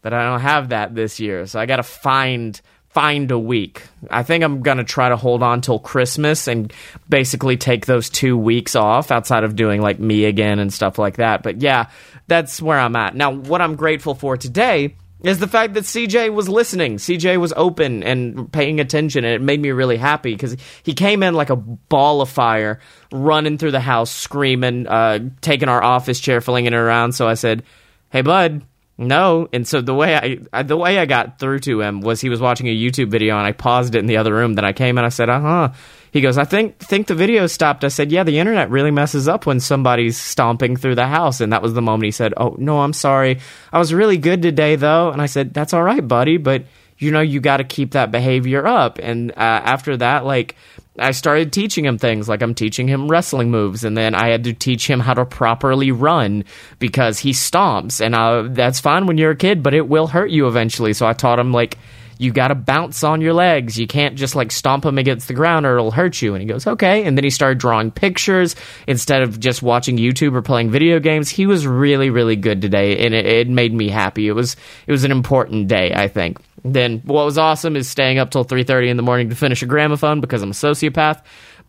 But 0.02 0.14
i 0.14 0.24
don't 0.24 0.42
have 0.42 0.70
that 0.70 0.96
this 0.96 1.20
year. 1.20 1.46
So 1.46 1.60
i 1.60 1.68
gotta 1.68 1.84
find 1.84 2.60
find 2.94 3.32
a 3.32 3.40
week. 3.40 3.84
I 4.10 4.24
think 4.24 4.44
I'm 4.44 4.62
going 4.62 4.78
to 4.78 4.84
try 4.84 5.10
to 5.10 5.18
hold 5.18 5.42
on 5.42 5.62
till 5.62 5.80
Christmas 5.80 6.48
and 6.48 6.72
basically 7.10 7.58
take 7.58 7.86
those 7.86 8.10
two 8.10 8.38
weeks 8.38 8.76
off 8.76 9.12
outside 9.12 9.44
of 9.44 9.56
doing 9.56 9.82
like 9.82 10.00
me 10.00 10.26
again 10.26 10.60
and 10.60 10.72
stuff 10.72 11.00
like 11.00 11.18
that. 11.18 11.42
But 11.42 11.62
yeah, 11.62 11.90
that's 12.28 12.62
where 12.62 12.80
I'm 12.80 12.96
at. 12.96 13.16
Now, 13.16 13.32
what 13.34 13.62
I'm 13.62 13.76
grateful 13.76 14.14
for 14.14 14.38
today 14.38 14.96
is 15.24 15.40
the 15.40 15.48
fact 15.48 15.74
that 15.74 15.86
CJ 15.86 16.34
was 16.34 16.50
listening. 16.50 16.98
CJ 16.98 17.40
was 17.40 17.54
open 17.56 18.04
and 18.04 18.52
paying 18.52 18.80
attention, 18.80 19.24
and 19.24 19.34
it 19.34 19.42
made 19.42 19.60
me 19.60 19.72
really 19.72 19.98
happy 19.98 20.34
because 20.34 20.58
he 20.84 20.94
came 20.94 21.24
in 21.24 21.34
like 21.34 21.50
a 21.50 21.56
ball 21.56 22.22
of 22.22 22.30
fire, 22.30 22.80
running 23.12 23.58
through 23.58 23.72
the 23.72 23.80
house, 23.80 24.12
screaming, 24.12 24.86
uh, 24.86 25.20
taking 25.42 25.70
our 25.70 25.82
office 25.82 26.20
chair, 26.20 26.42
flinging 26.42 26.74
it 26.74 26.78
around. 26.78 27.14
So 27.14 27.28
I 27.28 27.36
said, 27.36 27.64
Hey, 28.12 28.22
bud, 28.22 28.62
no, 29.08 29.48
and 29.54 29.68
so 29.68 29.82
the 29.82 29.94
way 29.94 30.16
I, 30.16 30.38
I, 30.52 30.64
the 30.64 30.78
way 30.78 30.98
I 30.98 31.06
got 31.06 31.40
through 31.40 31.60
to 31.60 31.82
him 31.82 32.02
was 32.02 32.22
he 32.22 32.30
was 32.30 32.42
watching 32.42 32.68
a 32.68 32.76
YouTube 32.76 33.10
video 33.10 33.38
and 33.38 33.46
I 33.46 33.52
paused 33.52 33.96
it 33.96 34.00
in 34.00 34.06
the 34.06 34.18
other 34.18 34.34
room. 34.34 34.54
Then 34.54 34.66
I 34.66 34.74
came 34.74 34.98
and 34.98 35.06
I 35.06 35.10
said, 35.10 35.30
"Uh 35.30 35.40
huh." 35.40 35.74
He 36.12 36.22
goes, 36.22 36.38
"I 36.38 36.46
think 36.46 36.78
think 36.80 37.08
the 37.08 37.16
video 37.16 37.48
stopped." 37.48 37.84
I 37.84 37.90
said, 37.90 38.12
"Yeah, 38.12 38.24
the 38.24 38.40
internet 38.40 38.70
really 38.70 38.92
messes 38.92 39.28
up 39.28 39.46
when 39.46 39.60
somebody's 39.60 40.18
stomping 40.18 40.76
through 40.76 40.96
the 40.96 41.08
house." 41.08 41.42
And 41.42 41.54
that 41.54 41.62
was 41.62 41.74
the 41.74 41.82
moment 41.82 42.06
he 42.06 42.12
said, 42.12 42.34
"Oh 42.38 42.56
no, 42.58 42.82
I'm 42.82 42.94
sorry. 42.94 43.40
I 43.72 43.80
was 43.80 43.94
really 43.94 44.18
good 44.18 44.42
today 44.42 44.76
though." 44.76 45.12
And 45.12 45.22
I 45.22 45.28
said, 45.28 45.54
"That's 45.54 45.74
all 45.74 45.84
right, 45.84 46.06
buddy, 46.06 46.38
but." 46.38 46.64
You 47.00 47.12
know, 47.12 47.22
you 47.22 47.42
got 47.42 47.58
to 47.58 47.66
keep 47.66 47.92
that 47.94 48.12
behavior 48.12 48.66
up. 48.66 48.98
And 49.02 49.32
uh, 49.32 49.36
after 49.36 49.98
that, 49.98 50.26
like, 50.26 50.56
I 51.00 51.12
started 51.12 51.52
teaching 51.52 51.86
him 51.86 51.98
things 51.98 52.30
like 52.30 52.44
I'm 52.44 52.54
teaching 52.54 52.88
him 52.88 53.08
wrestling 53.10 53.50
moves, 53.50 53.84
and 53.84 53.98
then 53.98 54.14
I 54.14 54.30
had 54.30 54.44
to 54.44 54.54
teach 54.54 54.88
him 54.88 55.00
how 55.00 55.16
to 55.16 55.26
properly 55.26 55.92
run 55.92 56.44
because 56.78 57.20
he 57.20 57.32
stomps, 57.32 58.00
and 58.00 58.14
uh, 58.14 58.48
that's 58.52 58.80
fine 58.80 59.08
when 59.08 59.18
you're 59.18 59.32
a 59.32 59.36
kid, 59.36 59.64
but 59.64 59.74
it 59.74 59.88
will 59.88 60.08
hurt 60.08 60.30
you 60.30 60.48
eventually. 60.48 60.94
So 60.94 61.08
I 61.08 61.14
taught 61.14 61.40
him 61.40 61.52
like 61.52 61.78
you 62.18 62.32
got 62.32 62.50
to 62.50 62.56
bounce 62.56 63.04
on 63.04 63.22
your 63.22 63.34
legs. 63.34 63.78
You 63.78 63.88
can't 63.88 64.16
just 64.16 64.36
like 64.36 64.52
stomp 64.52 64.86
him 64.86 64.98
against 64.98 65.28
the 65.28 65.34
ground 65.34 65.66
or 65.66 65.78
it'll 65.78 65.92
hurt 65.92 66.22
you. 66.22 66.34
And 66.34 66.42
he 66.42 66.48
goes, 66.48 66.66
okay. 66.66 67.06
And 67.06 67.18
then 67.18 67.24
he 67.24 67.30
started 67.30 67.58
drawing 67.58 67.92
pictures 67.92 68.56
instead 68.88 69.22
of 69.24 69.40
just 69.40 69.62
watching 69.62 69.98
YouTube 69.98 70.36
or 70.36 70.42
playing 70.42 70.72
video 70.72 71.00
games. 71.00 71.30
He 71.30 71.46
was 71.46 71.68
really, 71.68 72.10
really 72.10 72.36
good 72.36 72.62
today, 72.62 73.06
and 73.06 73.14
it, 73.14 73.26
it 73.26 73.50
made 73.50 73.74
me 73.74 73.90
happy. 73.90 74.28
It 74.28 74.34
was 74.34 74.56
it 74.88 74.92
was 74.92 75.04
an 75.04 75.12
important 75.12 75.68
day, 75.68 75.94
I 75.94 76.08
think. 76.08 76.40
Then 76.64 77.02
what 77.06 77.26
was 77.26 77.38
awesome 77.38 77.76
is 77.76 77.90
staying 77.90 78.20
up 78.20 78.32
till 78.32 78.46
3:30 78.46 78.90
in 78.90 78.98
the 78.98 79.04
morning 79.04 79.30
to 79.30 79.36
finish 79.36 79.62
a 79.62 79.66
gramophone 79.66 80.22
because 80.22 80.42
I'm 80.42 80.52
a 80.52 80.54
sociopath. 80.54 81.22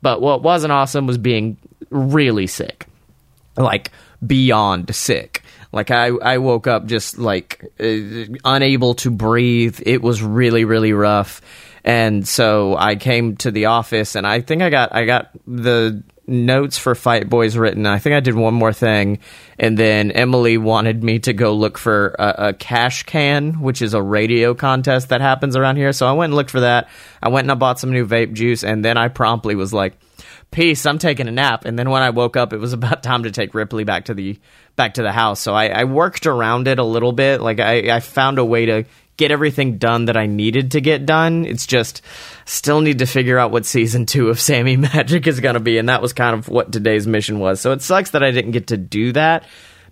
But 0.02 0.20
what 0.20 0.42
wasn't 0.42 0.72
awesome 0.72 1.06
was 1.06 1.18
being 1.18 1.56
really 1.90 2.46
sick. 2.46 2.86
Like 3.56 3.90
beyond 4.24 4.94
sick. 4.94 5.33
Like 5.74 5.90
I, 5.90 6.06
I 6.06 6.38
woke 6.38 6.66
up 6.66 6.86
just 6.86 7.18
like 7.18 7.64
uh, 7.80 8.36
unable 8.44 8.94
to 8.94 9.10
breathe. 9.10 9.80
It 9.84 10.02
was 10.02 10.22
really, 10.22 10.64
really 10.64 10.92
rough. 10.92 11.40
And 11.84 12.26
so 12.26 12.76
I 12.76 12.96
came 12.96 13.36
to 13.38 13.50
the 13.50 13.66
office 13.66 14.14
and 14.14 14.26
I 14.26 14.40
think 14.40 14.62
I 14.62 14.70
got 14.70 14.94
I 14.94 15.04
got 15.04 15.30
the 15.46 16.02
notes 16.26 16.78
for 16.78 16.94
Fight 16.94 17.28
Boys 17.28 17.56
written. 17.56 17.86
I 17.86 17.98
think 17.98 18.14
I 18.14 18.20
did 18.20 18.34
one 18.34 18.54
more 18.54 18.72
thing, 18.72 19.18
and 19.58 19.76
then 19.76 20.10
Emily 20.10 20.56
wanted 20.56 21.02
me 21.02 21.18
to 21.20 21.32
go 21.32 21.54
look 21.54 21.76
for 21.78 22.14
a, 22.18 22.34
a, 22.48 22.52
cash 22.54 23.02
can, 23.02 23.60
which 23.60 23.82
is 23.82 23.94
a 23.94 24.02
radio 24.02 24.54
contest 24.54 25.10
that 25.10 25.20
happens 25.20 25.56
around 25.56 25.76
here. 25.76 25.92
So 25.92 26.06
I 26.06 26.12
went 26.12 26.30
and 26.30 26.36
looked 26.36 26.50
for 26.50 26.60
that. 26.60 26.88
I 27.22 27.28
went 27.28 27.44
and 27.44 27.52
I 27.52 27.56
bought 27.56 27.78
some 27.78 27.92
new 27.92 28.06
vape 28.06 28.32
juice, 28.32 28.64
and 28.64 28.84
then 28.84 28.96
I 28.96 29.08
promptly 29.08 29.54
was 29.54 29.72
like, 29.72 29.98
"Peace, 30.50 30.86
I'm 30.86 30.98
taking 30.98 31.28
a 31.28 31.32
nap." 31.32 31.64
And 31.64 31.78
then 31.78 31.90
when 31.90 32.02
I 32.02 32.10
woke 32.10 32.36
up, 32.36 32.52
it 32.52 32.58
was 32.58 32.72
about 32.72 33.02
time 33.02 33.24
to 33.24 33.30
take 33.30 33.54
Ripley 33.54 33.84
back 33.84 34.06
to 34.06 34.14
the 34.14 34.38
back 34.76 34.94
to 34.94 35.02
the 35.02 35.12
house. 35.12 35.40
So 35.40 35.54
I, 35.54 35.68
I 35.68 35.84
worked 35.84 36.26
around 36.26 36.68
it 36.68 36.78
a 36.78 36.84
little 36.84 37.12
bit. 37.12 37.40
Like 37.40 37.60
I, 37.60 37.94
I 37.94 38.00
found 38.00 38.38
a 38.38 38.44
way 38.44 38.66
to 38.66 38.84
get 39.16 39.30
everything 39.30 39.78
done 39.78 40.06
that 40.06 40.16
I 40.16 40.26
needed 40.26 40.72
to 40.72 40.80
get 40.80 41.06
done. 41.06 41.44
It's 41.44 41.66
just 41.66 42.02
still 42.44 42.80
need 42.80 42.98
to 42.98 43.06
figure 43.06 43.38
out 43.38 43.52
what 43.52 43.66
season 43.66 44.06
two 44.06 44.28
of 44.28 44.40
Sammy 44.40 44.76
Magic 44.76 45.26
is 45.26 45.40
going 45.40 45.54
to 45.54 45.60
be, 45.60 45.78
and 45.78 45.88
that 45.88 46.02
was 46.02 46.12
kind 46.12 46.34
of 46.36 46.48
what 46.48 46.72
today's 46.72 47.06
mission 47.06 47.38
was. 47.38 47.60
So 47.60 47.72
it 47.72 47.82
sucks 47.82 48.10
that 48.10 48.22
I 48.22 48.30
didn't 48.30 48.52
get 48.52 48.68
to 48.68 48.76
do 48.76 49.12
that, 49.12 49.46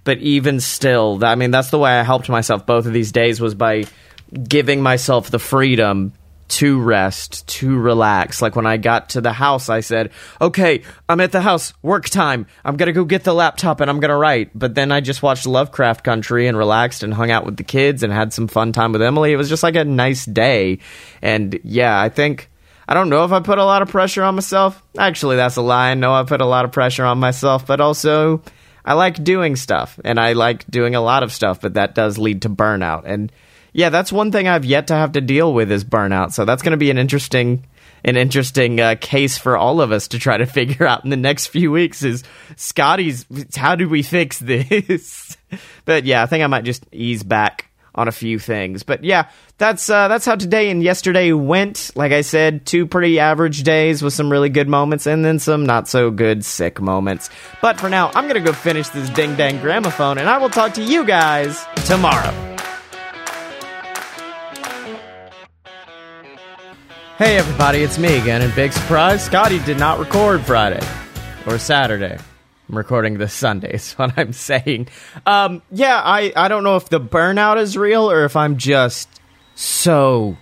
but 0.05 0.19
even 0.19 0.61
still, 0.61 1.21
I 1.23 1.37
mean, 1.37 1.51
that's 1.51 1.71
the 1.71 1.79
way 1.79 1.93
I 1.93 2.03
helped 2.03 2.29
myself 2.29 2.67
both 2.67 2.87
of 2.87 2.93
these 2.93 3.13
days 3.13 3.41
was 3.41 3.55
by 3.55 3.85
giving 4.33 4.83
myself 4.83 5.31
the 5.31 5.39
freedom 5.39 6.13
to 6.49 6.81
rest, 6.81 7.47
to 7.49 7.79
relax. 7.79 8.43
Like 8.43 8.57
when 8.57 8.67
I 8.67 8.77
got 8.77 9.11
to 9.11 9.21
the 9.21 9.33
house, 9.33 9.69
I 9.69 9.81
said, 9.81 10.11
okay, 10.41 10.83
I'm 11.09 11.21
at 11.21 11.33
the 11.33 11.41
house, 11.41 11.73
work 11.83 12.09
time. 12.09 12.47
I'm 12.65 12.77
going 12.77 12.89
to 12.89 12.93
go 12.93 13.05
get 13.05 13.25
the 13.25 13.35
laptop 13.35 13.81
and 13.81 13.91
I'm 13.91 14.01
going 14.01 14.11
to 14.11 14.17
write. 14.17 14.51
But 14.55 14.75
then 14.75 14.93
I 14.93 15.01
just 15.01 15.23
watched 15.23 15.47
Lovecraft 15.47 16.05
Country 16.05 16.47
and 16.47 16.57
relaxed 16.57 17.03
and 17.03 17.15
hung 17.15 17.31
out 17.31 17.47
with 17.47 17.57
the 17.57 17.65
kids 17.65 18.03
and 18.03 18.13
had 18.13 18.33
some 18.33 18.49
fun 18.49 18.73
time 18.73 18.93
with 18.93 19.03
Emily. 19.03 19.33
It 19.33 19.37
was 19.37 19.49
just 19.49 19.63
like 19.63 19.77
a 19.77 19.85
nice 19.85 20.27
day. 20.27 20.79
And 21.21 21.59
yeah, 21.65 22.01
I 22.01 22.09
think. 22.09 22.49
I 22.89 22.95
don't 22.95 23.09
know 23.09 23.25
if 23.25 23.31
I 23.31 23.41
put 23.41 23.59
a 23.59 23.65
lot 23.65 23.81
of 23.81 23.89
pressure 23.89 24.25
on 24.25 24.35
myself. 24.35 24.83
Actually, 24.99 25.37
that's 25.37 25.57
a 25.57 25.63
lie. 25.63 25.93
I 25.93 25.95
know 25.95 26.13
I 26.13 26.25
put 26.25 26.41
a 26.41 26.47
lot 26.47 26.65
of 26.65 26.73
pressure 26.73 27.05
on 27.05 27.19
myself, 27.19 27.65
but 27.65 27.81
also 27.81 28.43
I 28.85 28.95
like 28.95 29.23
doing 29.23 29.57
stuff 29.57 29.99
and 30.05 30.19
I 30.19 30.33
like 30.33 30.67
doing 30.67 30.95
a 30.95 31.01
lot 31.01 31.23
of 31.23 31.33
stuff, 31.33 31.61
but 31.61 31.75
that 31.75 31.95
does 31.95 32.19
lead 32.19 32.43
to 32.43 32.51
burnout. 32.51 33.05
And 33.07 33.31
yeah, 33.73 33.89
that's 33.91 34.13
one 34.13 34.33
thing 34.33 34.49
I've 34.49 34.65
yet 34.65 34.89
to 34.89 34.95
have 34.95 35.13
to 35.13 35.21
deal 35.21 35.53
with 35.53 35.71
is 35.71 35.85
burnout. 35.85 36.33
So 36.33 36.45
that's 36.45 36.63
going 36.63 36.73
to 36.73 36.77
be 36.77 36.91
an 36.91 36.99
interesting 36.99 37.67
an 38.05 38.17
interesting 38.17 38.81
uh, 38.81 38.97
case 39.01 39.39
for 39.39 39.57
all 39.57 39.81
of 39.81 39.93
us 39.93 40.09
to 40.09 40.19
try 40.19 40.37
to 40.37 40.47
figure 40.47 40.87
out 40.87 41.05
in 41.05 41.11
the 41.11 41.17
next 41.17 41.47
few 41.47 41.71
weeks 41.71 42.03
is 42.03 42.25
Scotty's 42.57 43.27
how 43.55 43.77
do 43.77 43.89
we 43.89 44.03
fix 44.03 44.39
this? 44.39 45.37
but 45.85 46.05
yeah, 46.05 46.23
I 46.23 46.27
think 46.27 46.45
I 46.45 46.49
might 46.49 46.65
just 46.65 46.85
ease 46.93 47.23
back 47.23 47.69
on 47.95 48.09
a 48.09 48.13
few 48.13 48.39
things. 48.39 48.83
But 48.83 49.05
yeah, 49.05 49.29
that's 49.59 49.89
uh, 49.89 50.09
that's 50.09 50.25
how 50.25 50.37
today 50.37 50.71
and 50.71 50.83
yesterday 50.83 51.33
went. 51.33 51.91
Like 51.95 52.13
I 52.13 52.23
said, 52.23 52.67
two 52.67 52.87
pretty 52.87 53.19
average 53.19 53.63
days 53.63 54.03
with 54.03 54.15
some 54.15 54.31
really 54.31 54.49
good 54.49 54.69
moments 54.69 55.07
and 55.07 55.25
then 55.25 55.39
some 55.39 55.65
not 55.67 55.89
so 55.89 56.11
good 56.11 56.45
sick 56.45 56.81
moments. 56.81 57.31
But 57.61 57.79
for 57.79 57.89
now, 57.89 58.11
I'm 58.15 58.27
gonna 58.27 58.41
go 58.41 58.53
finish 58.53 58.89
this 58.89 59.09
ding 59.11 59.37
dang 59.37 59.61
gramophone, 59.61 60.19
and 60.19 60.29
I 60.29 60.39
will 60.39 60.51
talk 60.51 60.75
to 60.75 60.83
you 60.83 61.05
guys 61.05 61.65
tomorrow. 61.87 62.52
Hey 67.19 67.37
everybody, 67.37 67.83
it's 67.83 67.99
me 67.99 68.17
again, 68.19 68.41
and 68.41 68.53
big 68.55 68.73
surprise, 68.73 69.23
Scotty 69.23 69.59
did 69.61 69.79
not 69.79 69.99
record 69.99 70.41
Friday 70.41 70.85
or 71.47 71.59
Saturday. 71.59 72.17
I'm 72.69 72.77
recording 72.77 73.19
this 73.19 73.35
Sunday, 73.35 73.71
is 73.75 73.93
what 73.93 74.19
I'm 74.19 74.33
saying. 74.33 74.89
Um, 75.27 75.61
yeah, 75.71 76.01
I, 76.03 76.33
I 76.35 76.49
don't 76.49 76.65
know 76.65 76.77
if 76.77 76.89
the 76.89 77.01
burnout 77.01 77.59
is 77.59 77.77
real 77.77 78.11
or 78.11 78.25
if 78.25 78.35
I'm 78.35 78.57
just 78.57 79.09
so, 79.55 80.39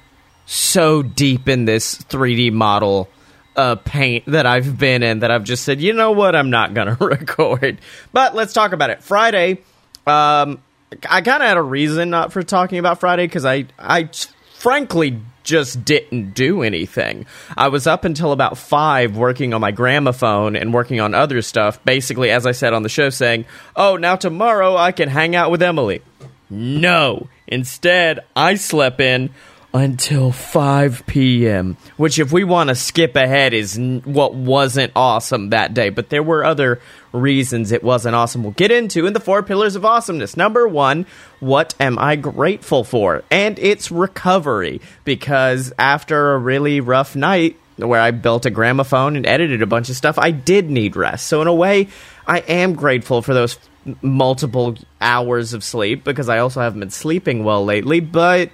so 0.46 1.02
deep 1.02 1.48
in 1.48 1.64
this 1.64 1.96
3D 1.96 2.52
model 2.52 3.08
uh, 3.56 3.74
paint 3.74 4.26
that 4.26 4.46
I've 4.46 4.78
been 4.78 5.02
in 5.02 5.18
that 5.18 5.32
I've 5.32 5.44
just 5.44 5.64
said, 5.64 5.80
you 5.80 5.92
know 5.92 6.12
what, 6.12 6.36
I'm 6.36 6.50
not 6.50 6.72
going 6.72 6.96
to 6.96 7.04
record. 7.04 7.80
But 8.12 8.36
let's 8.36 8.52
talk 8.52 8.72
about 8.72 8.90
it. 8.90 9.02
Friday, 9.02 9.58
um, 10.06 10.62
I 11.08 11.20
kind 11.20 11.42
of 11.42 11.48
had 11.48 11.56
a 11.56 11.62
reason 11.62 12.10
not 12.10 12.32
for 12.32 12.44
talking 12.44 12.78
about 12.78 13.00
Friday 13.00 13.26
because 13.26 13.44
I, 13.44 13.66
I 13.76 14.08
frankly 14.54 15.20
just 15.42 15.84
didn't 15.84 16.34
do 16.34 16.62
anything. 16.62 17.26
I 17.56 17.68
was 17.68 17.86
up 17.86 18.04
until 18.04 18.32
about 18.32 18.58
five 18.58 19.16
working 19.16 19.54
on 19.54 19.60
my 19.60 19.70
gramophone 19.70 20.56
and 20.56 20.72
working 20.74 21.00
on 21.00 21.14
other 21.14 21.42
stuff. 21.42 21.82
Basically, 21.84 22.30
as 22.30 22.46
I 22.46 22.52
said 22.52 22.72
on 22.72 22.82
the 22.82 22.88
show, 22.88 23.10
saying, 23.10 23.46
"Oh, 23.76 23.96
now 23.96 24.16
tomorrow 24.16 24.76
I 24.76 24.92
can 24.92 25.08
hang 25.08 25.34
out 25.34 25.50
with 25.50 25.62
Emily." 25.62 26.02
No. 26.48 27.28
Instead, 27.46 28.20
I 28.34 28.54
slept 28.54 29.00
in 29.00 29.30
until 29.72 30.32
5 30.32 31.06
p.m., 31.06 31.76
which, 31.96 32.18
if 32.18 32.32
we 32.32 32.42
want 32.42 32.68
to 32.68 32.74
skip 32.74 33.14
ahead, 33.14 33.52
is 33.54 33.78
what 33.78 34.34
wasn't 34.34 34.92
awesome 34.96 35.50
that 35.50 35.74
day. 35.74 35.90
But 35.90 36.10
there 36.10 36.22
were 36.22 36.44
other 36.44 36.80
reasons 37.12 37.70
it 37.70 37.84
wasn't 37.84 38.16
awesome. 38.16 38.42
We'll 38.42 38.52
get 38.52 38.72
into 38.72 39.06
in 39.06 39.12
the 39.12 39.20
four 39.20 39.42
pillars 39.42 39.76
of 39.76 39.84
awesomeness. 39.84 40.36
Number 40.36 40.66
one, 40.66 41.06
what 41.38 41.74
am 41.78 41.98
I 41.98 42.16
grateful 42.16 42.82
for? 42.82 43.22
And 43.30 43.58
it's 43.58 43.92
recovery, 43.92 44.80
because 45.04 45.72
after 45.78 46.34
a 46.34 46.38
really 46.38 46.80
rough 46.80 47.14
night, 47.14 47.56
where 47.76 48.00
I 48.00 48.10
built 48.10 48.44
a 48.44 48.50
gramophone 48.50 49.16
and 49.16 49.26
edited 49.26 49.62
a 49.62 49.66
bunch 49.66 49.88
of 49.88 49.96
stuff, 49.96 50.18
I 50.18 50.32
did 50.32 50.68
need 50.68 50.96
rest. 50.96 51.26
So, 51.26 51.40
in 51.40 51.48
a 51.48 51.54
way, 51.54 51.88
I 52.26 52.40
am 52.40 52.74
grateful 52.74 53.22
for 53.22 53.34
those 53.34 53.58
multiple 54.02 54.76
hours 55.00 55.54
of 55.54 55.64
sleep 55.64 56.04
because 56.04 56.28
I 56.28 56.38
also 56.38 56.60
haven't 56.60 56.80
been 56.80 56.90
sleeping 56.90 57.44
well 57.44 57.64
lately, 57.64 58.00
but 58.00 58.50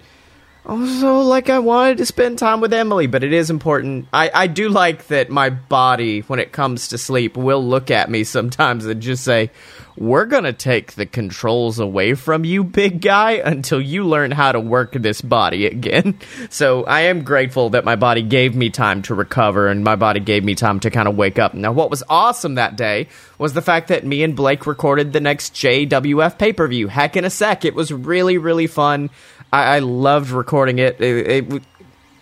also 0.66 1.18
like 1.20 1.48
I 1.48 1.60
wanted 1.60 1.98
to 1.98 2.06
spend 2.06 2.38
time 2.38 2.60
with 2.60 2.72
Emily, 2.72 3.06
but 3.06 3.22
it 3.22 3.32
is 3.32 3.50
important. 3.50 4.08
I, 4.12 4.30
I 4.32 4.46
do 4.46 4.68
like 4.68 5.06
that 5.08 5.30
my 5.30 5.50
body, 5.50 6.20
when 6.20 6.38
it 6.38 6.52
comes 6.52 6.88
to 6.88 6.98
sleep, 6.98 7.36
will 7.36 7.64
look 7.64 7.90
at 7.90 8.10
me 8.10 8.24
sometimes 8.24 8.84
and 8.84 9.00
just 9.00 9.22
say, 9.24 9.50
We're 9.96 10.26
gonna 10.26 10.52
take 10.52 10.92
the 10.92 11.06
controls 11.06 11.78
away 11.78 12.14
from 12.14 12.44
you, 12.44 12.64
big 12.64 13.00
guy, 13.00 13.32
until 13.32 13.80
you 13.80 14.04
learn 14.04 14.32
how 14.32 14.52
to 14.52 14.60
work 14.60 14.92
this 14.92 15.20
body 15.20 15.66
again. 15.66 16.18
So 16.48 16.84
I 16.84 17.02
am 17.02 17.24
grateful 17.24 17.70
that 17.70 17.84
my 17.84 17.96
body 17.96 18.22
gave 18.22 18.54
me 18.54 18.70
time 18.70 19.02
to 19.02 19.14
recover 19.14 19.68
and 19.68 19.84
my 19.84 19.96
body 19.96 20.20
gave 20.20 20.44
me 20.44 20.54
time 20.54 20.80
to 20.80 20.90
kind 20.90 21.08
of 21.08 21.16
wake 21.16 21.38
up. 21.38 21.54
Now, 21.54 21.72
what 21.72 21.90
was 21.90 22.02
awesome 22.08 22.54
that 22.54 22.76
day 22.76 23.08
was 23.36 23.52
the 23.52 23.62
fact 23.62 23.88
that 23.88 24.06
me 24.06 24.22
and 24.22 24.34
Blake 24.34 24.66
recorded 24.66 25.12
the 25.12 25.20
next 25.20 25.54
JWF 25.54 26.38
pay 26.38 26.52
per 26.52 26.66
view, 26.68 26.88
Heck 26.88 27.16
in 27.16 27.24
a 27.24 27.30
Sec. 27.30 27.64
It 27.64 27.74
was 27.74 27.92
really, 27.92 28.38
really 28.38 28.66
fun. 28.66 29.10
I, 29.52 29.76
I 29.76 29.78
loved 29.80 30.30
recording 30.30 30.55
it. 30.78 31.00
It, 31.00 31.50
it. 31.52 31.62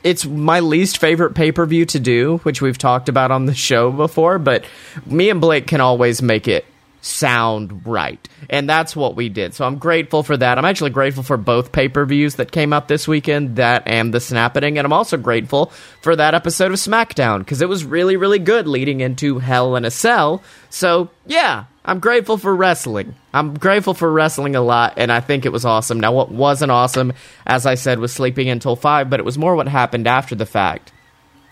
It's 0.02 0.26
my 0.26 0.60
least 0.60 0.98
favorite 0.98 1.34
pay 1.34 1.50
per 1.50 1.64
view 1.64 1.86
to 1.86 1.98
do, 1.98 2.38
which 2.38 2.60
we've 2.60 2.76
talked 2.76 3.08
about 3.08 3.30
on 3.30 3.46
the 3.46 3.54
show 3.54 3.90
before, 3.90 4.38
but 4.38 4.64
me 5.06 5.30
and 5.30 5.40
Blake 5.40 5.66
can 5.66 5.80
always 5.80 6.20
make 6.20 6.46
it 6.46 6.66
sound 7.04 7.86
right. 7.86 8.28
And 8.48 8.68
that's 8.68 8.96
what 8.96 9.14
we 9.14 9.28
did. 9.28 9.54
So 9.54 9.66
I'm 9.66 9.78
grateful 9.78 10.22
for 10.22 10.36
that. 10.36 10.58
I'm 10.58 10.64
actually 10.64 10.90
grateful 10.90 11.22
for 11.22 11.36
both 11.36 11.72
pay 11.72 11.88
per 11.88 12.04
views 12.04 12.36
that 12.36 12.50
came 12.50 12.72
out 12.72 12.88
this 12.88 13.06
weekend, 13.06 13.56
that 13.56 13.84
and 13.86 14.12
the 14.12 14.18
Snappening. 14.18 14.78
And 14.78 14.86
I'm 14.86 14.92
also 14.92 15.16
grateful 15.16 15.66
for 16.00 16.16
that 16.16 16.34
episode 16.34 16.72
of 16.72 16.78
SmackDown 16.78 17.40
because 17.40 17.62
it 17.62 17.68
was 17.68 17.84
really, 17.84 18.16
really 18.16 18.38
good 18.38 18.66
leading 18.66 19.00
into 19.00 19.38
Hell 19.38 19.76
in 19.76 19.84
a 19.84 19.90
Cell. 19.90 20.42
So 20.70 21.10
yeah, 21.26 21.64
I'm 21.84 22.00
grateful 22.00 22.38
for 22.38 22.54
wrestling. 22.54 23.14
I'm 23.34 23.54
grateful 23.54 23.92
for 23.92 24.10
wrestling 24.10 24.56
a 24.56 24.62
lot, 24.62 24.94
and 24.96 25.12
I 25.12 25.20
think 25.20 25.44
it 25.44 25.52
was 25.52 25.66
awesome. 25.66 26.00
Now, 26.00 26.12
what 26.12 26.32
wasn't 26.32 26.72
awesome, 26.72 27.12
as 27.46 27.66
I 27.66 27.74
said, 27.74 27.98
was 27.98 28.12
sleeping 28.12 28.48
until 28.48 28.74
5, 28.74 29.10
but 29.10 29.20
it 29.20 29.24
was 29.24 29.36
more 29.36 29.54
what 29.54 29.68
happened 29.68 30.06
after 30.06 30.34
the 30.34 30.46
fact, 30.46 30.92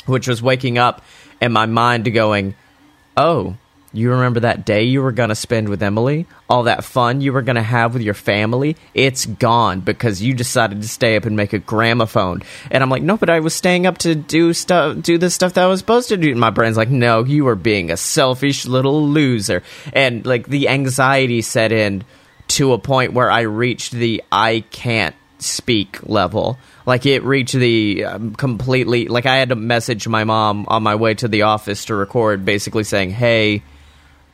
which 0.07 0.27
was 0.27 0.43
waking 0.43 0.79
up 0.79 1.03
and 1.41 1.53
my 1.53 1.67
mind 1.67 2.13
going, 2.15 2.55
oh, 3.17 3.57
you 3.93 4.11
remember 4.11 4.41
that 4.41 4.65
day 4.65 4.85
you 4.85 5.03
were 5.03 5.13
going 5.13 5.29
to 5.29 5.35
spend 5.35 5.69
with 5.69 5.83
Emily? 5.83 6.27
All 6.49 6.65
that 6.65 6.85
fun 6.85 7.21
you 7.21 7.33
were 7.33 7.43
going 7.43 7.57
to 7.57 7.63
have 7.63 7.93
with 7.93 8.03
your 8.03 8.15
family? 8.15 8.77
It's 8.95 9.27
gone 9.27 9.81
because 9.81 10.23
you 10.23 10.35
decided 10.35 10.83
to 10.83 10.89
stay 10.89 11.17
up 11.17 11.25
and 11.25 11.37
make 11.37 11.53
a 11.53 11.59
gramophone. 11.59 12.43
And 12.71 12.83
I'm 12.83 12.91
like, 12.91 13.03
no, 13.03 13.17
but 13.17 13.31
I 13.31 13.41
was 13.41 13.55
staying 13.55 13.87
up 13.87 13.99
to 13.99 14.15
do 14.15 14.53
stuff, 14.53 15.01
do 15.03 15.19
the 15.19 15.31
stuff 15.31 15.55
that 15.55 15.65
I 15.65 15.67
was 15.67 15.81
supposed 15.81 16.09
to 16.09 16.17
do. 16.17 16.31
And 16.31 16.41
my 16.41 16.51
brain's 16.51 16.77
like, 16.77 16.91
no, 16.91 17.25
you 17.25 17.47
are 17.49 17.55
being 17.55 17.91
a 17.91 17.97
selfish 17.97 18.65
little 18.67 19.07
loser. 19.07 19.63
And 19.93 20.25
like 20.25 20.47
the 20.47 20.69
anxiety 20.69 21.43
set 21.43 21.73
in 21.73 22.05
to 22.49 22.73
a 22.73 22.79
point 22.79 23.13
where 23.13 23.31
I 23.31 23.43
reached 23.43 23.93
the 23.93 24.23
I 24.33 24.65
can't 24.71 25.15
speak 25.39 25.99
level. 26.09 26.59
Like 26.87 27.07
it 27.07 27.23
reached 27.23 27.55
the 27.55 28.05
um, 28.05 28.35
completely, 28.35 29.09
like 29.09 29.27
I 29.27 29.37
had 29.37 29.51
to 29.51 29.57
message 29.57 30.09
my 30.09 30.25
mom 30.25 30.67
on 30.69 30.83
my 30.83 30.95
way 30.95 31.15
to 31.15 31.29
the 31.29 31.43
office 31.43 31.87
to 31.87 31.95
record, 31.95 32.45
basically 32.45 32.85
saying, 32.85 33.11
hey, 33.11 33.63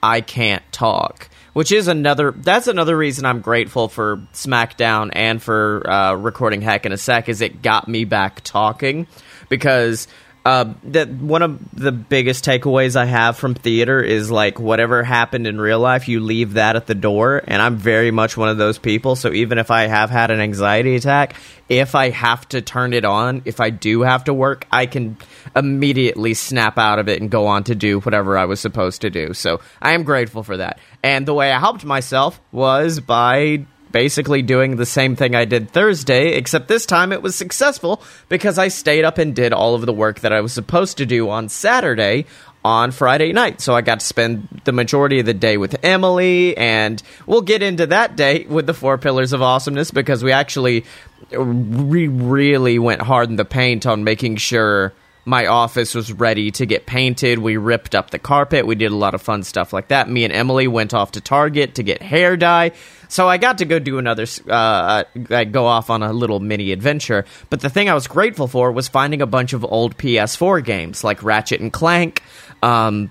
I 0.02 0.20
can't 0.20 0.62
talk. 0.72 1.28
Which 1.54 1.72
is 1.72 1.88
another. 1.88 2.30
That's 2.30 2.68
another 2.68 2.96
reason 2.96 3.24
I'm 3.24 3.40
grateful 3.40 3.88
for 3.88 4.18
SmackDown 4.32 5.10
and 5.12 5.42
for 5.42 5.88
uh, 5.90 6.14
recording 6.14 6.60
Heck 6.60 6.86
in 6.86 6.92
a 6.92 6.96
Sec. 6.96 7.28
Is 7.28 7.40
it 7.40 7.62
got 7.62 7.88
me 7.88 8.04
back 8.04 8.42
talking 8.44 9.08
because 9.48 10.06
uh, 10.48 10.72
that 10.84 11.10
one 11.10 11.42
of 11.42 11.60
the 11.74 11.92
biggest 11.92 12.42
takeaways 12.42 12.96
I 12.96 13.04
have 13.04 13.36
from 13.36 13.52
theater 13.52 14.00
is 14.00 14.30
like 14.30 14.58
whatever 14.58 15.02
happened 15.02 15.46
in 15.46 15.60
real 15.60 15.78
life, 15.78 16.08
you 16.08 16.20
leave 16.20 16.54
that 16.54 16.74
at 16.74 16.86
the 16.86 16.94
door. 16.94 17.42
And 17.46 17.60
I'm 17.60 17.76
very 17.76 18.10
much 18.10 18.34
one 18.34 18.48
of 18.48 18.56
those 18.56 18.78
people. 18.78 19.14
So 19.14 19.30
even 19.30 19.58
if 19.58 19.70
I 19.70 19.88
have 19.88 20.08
had 20.08 20.30
an 20.30 20.40
anxiety 20.40 20.96
attack, 20.96 21.34
if 21.68 21.94
I 21.94 22.08
have 22.08 22.48
to 22.48 22.62
turn 22.62 22.94
it 22.94 23.04
on, 23.04 23.42
if 23.44 23.60
I 23.60 23.68
do 23.68 24.00
have 24.00 24.24
to 24.24 24.32
work, 24.32 24.66
I 24.72 24.86
can 24.86 25.18
immediately 25.54 26.32
snap 26.32 26.78
out 26.78 26.98
of 26.98 27.10
it 27.10 27.20
and 27.20 27.30
go 27.30 27.46
on 27.46 27.64
to 27.64 27.74
do 27.74 28.00
whatever 28.00 28.38
I 28.38 28.46
was 28.46 28.58
supposed 28.58 29.02
to 29.02 29.10
do. 29.10 29.34
So 29.34 29.60
I 29.82 29.92
am 29.92 30.02
grateful 30.02 30.44
for 30.44 30.56
that. 30.56 30.78
And 31.02 31.26
the 31.26 31.34
way 31.34 31.52
I 31.52 31.58
helped 31.58 31.84
myself 31.84 32.40
was 32.52 33.00
by 33.00 33.66
basically 33.92 34.42
doing 34.42 34.76
the 34.76 34.86
same 34.86 35.16
thing 35.16 35.34
I 35.34 35.44
did 35.44 35.70
Thursday, 35.70 36.32
except 36.32 36.68
this 36.68 36.86
time 36.86 37.12
it 37.12 37.22
was 37.22 37.34
successful 37.34 38.02
because 38.28 38.58
I 38.58 38.68
stayed 38.68 39.04
up 39.04 39.18
and 39.18 39.34
did 39.34 39.52
all 39.52 39.74
of 39.74 39.86
the 39.86 39.92
work 39.92 40.20
that 40.20 40.32
I 40.32 40.40
was 40.40 40.52
supposed 40.52 40.98
to 40.98 41.06
do 41.06 41.30
on 41.30 41.48
Saturday 41.48 42.26
on 42.64 42.90
Friday 42.90 43.32
night. 43.32 43.60
So 43.60 43.74
I 43.74 43.80
got 43.80 44.00
to 44.00 44.06
spend 44.06 44.62
the 44.64 44.72
majority 44.72 45.20
of 45.20 45.26
the 45.26 45.34
day 45.34 45.56
with 45.56 45.82
Emily, 45.84 46.56
and 46.56 47.02
we'll 47.26 47.42
get 47.42 47.62
into 47.62 47.86
that 47.86 48.16
day 48.16 48.44
with 48.44 48.66
the 48.66 48.74
four 48.74 48.98
pillars 48.98 49.32
of 49.32 49.42
awesomeness 49.42 49.90
because 49.90 50.22
we 50.22 50.32
actually 50.32 50.84
we 51.30 52.08
really 52.08 52.78
went 52.78 53.02
hard 53.02 53.28
in 53.28 53.36
the 53.36 53.44
paint 53.44 53.86
on 53.86 54.04
making 54.04 54.36
sure 54.36 54.92
my 55.28 55.46
office 55.46 55.94
was 55.94 56.10
ready 56.10 56.50
to 56.52 56.64
get 56.64 56.86
painted. 56.86 57.38
We 57.38 57.58
ripped 57.58 57.94
up 57.94 58.08
the 58.08 58.18
carpet. 58.18 58.66
We 58.66 58.76
did 58.76 58.92
a 58.92 58.96
lot 58.96 59.14
of 59.14 59.20
fun 59.20 59.42
stuff 59.42 59.74
like 59.74 59.88
that. 59.88 60.08
Me 60.08 60.24
and 60.24 60.32
Emily 60.32 60.66
went 60.66 60.94
off 60.94 61.12
to 61.12 61.20
Target 61.20 61.74
to 61.74 61.82
get 61.82 62.00
hair 62.00 62.34
dye. 62.38 62.72
So 63.08 63.28
I 63.28 63.36
got 63.36 63.58
to 63.58 63.66
go 63.66 63.78
do 63.78 63.98
another, 63.98 64.24
uh, 64.48 65.04
uh 65.30 65.44
go 65.44 65.66
off 65.66 65.90
on 65.90 66.02
a 66.02 66.14
little 66.14 66.40
mini 66.40 66.72
adventure. 66.72 67.26
But 67.50 67.60
the 67.60 67.68
thing 67.68 67.90
I 67.90 67.94
was 67.94 68.06
grateful 68.06 68.48
for 68.48 68.72
was 68.72 68.88
finding 68.88 69.20
a 69.20 69.26
bunch 69.26 69.52
of 69.52 69.66
old 69.66 69.98
PS4 69.98 70.64
games 70.64 71.04
like 71.04 71.22
Ratchet 71.22 71.60
and 71.60 71.70
Clank, 71.70 72.22
um, 72.62 73.10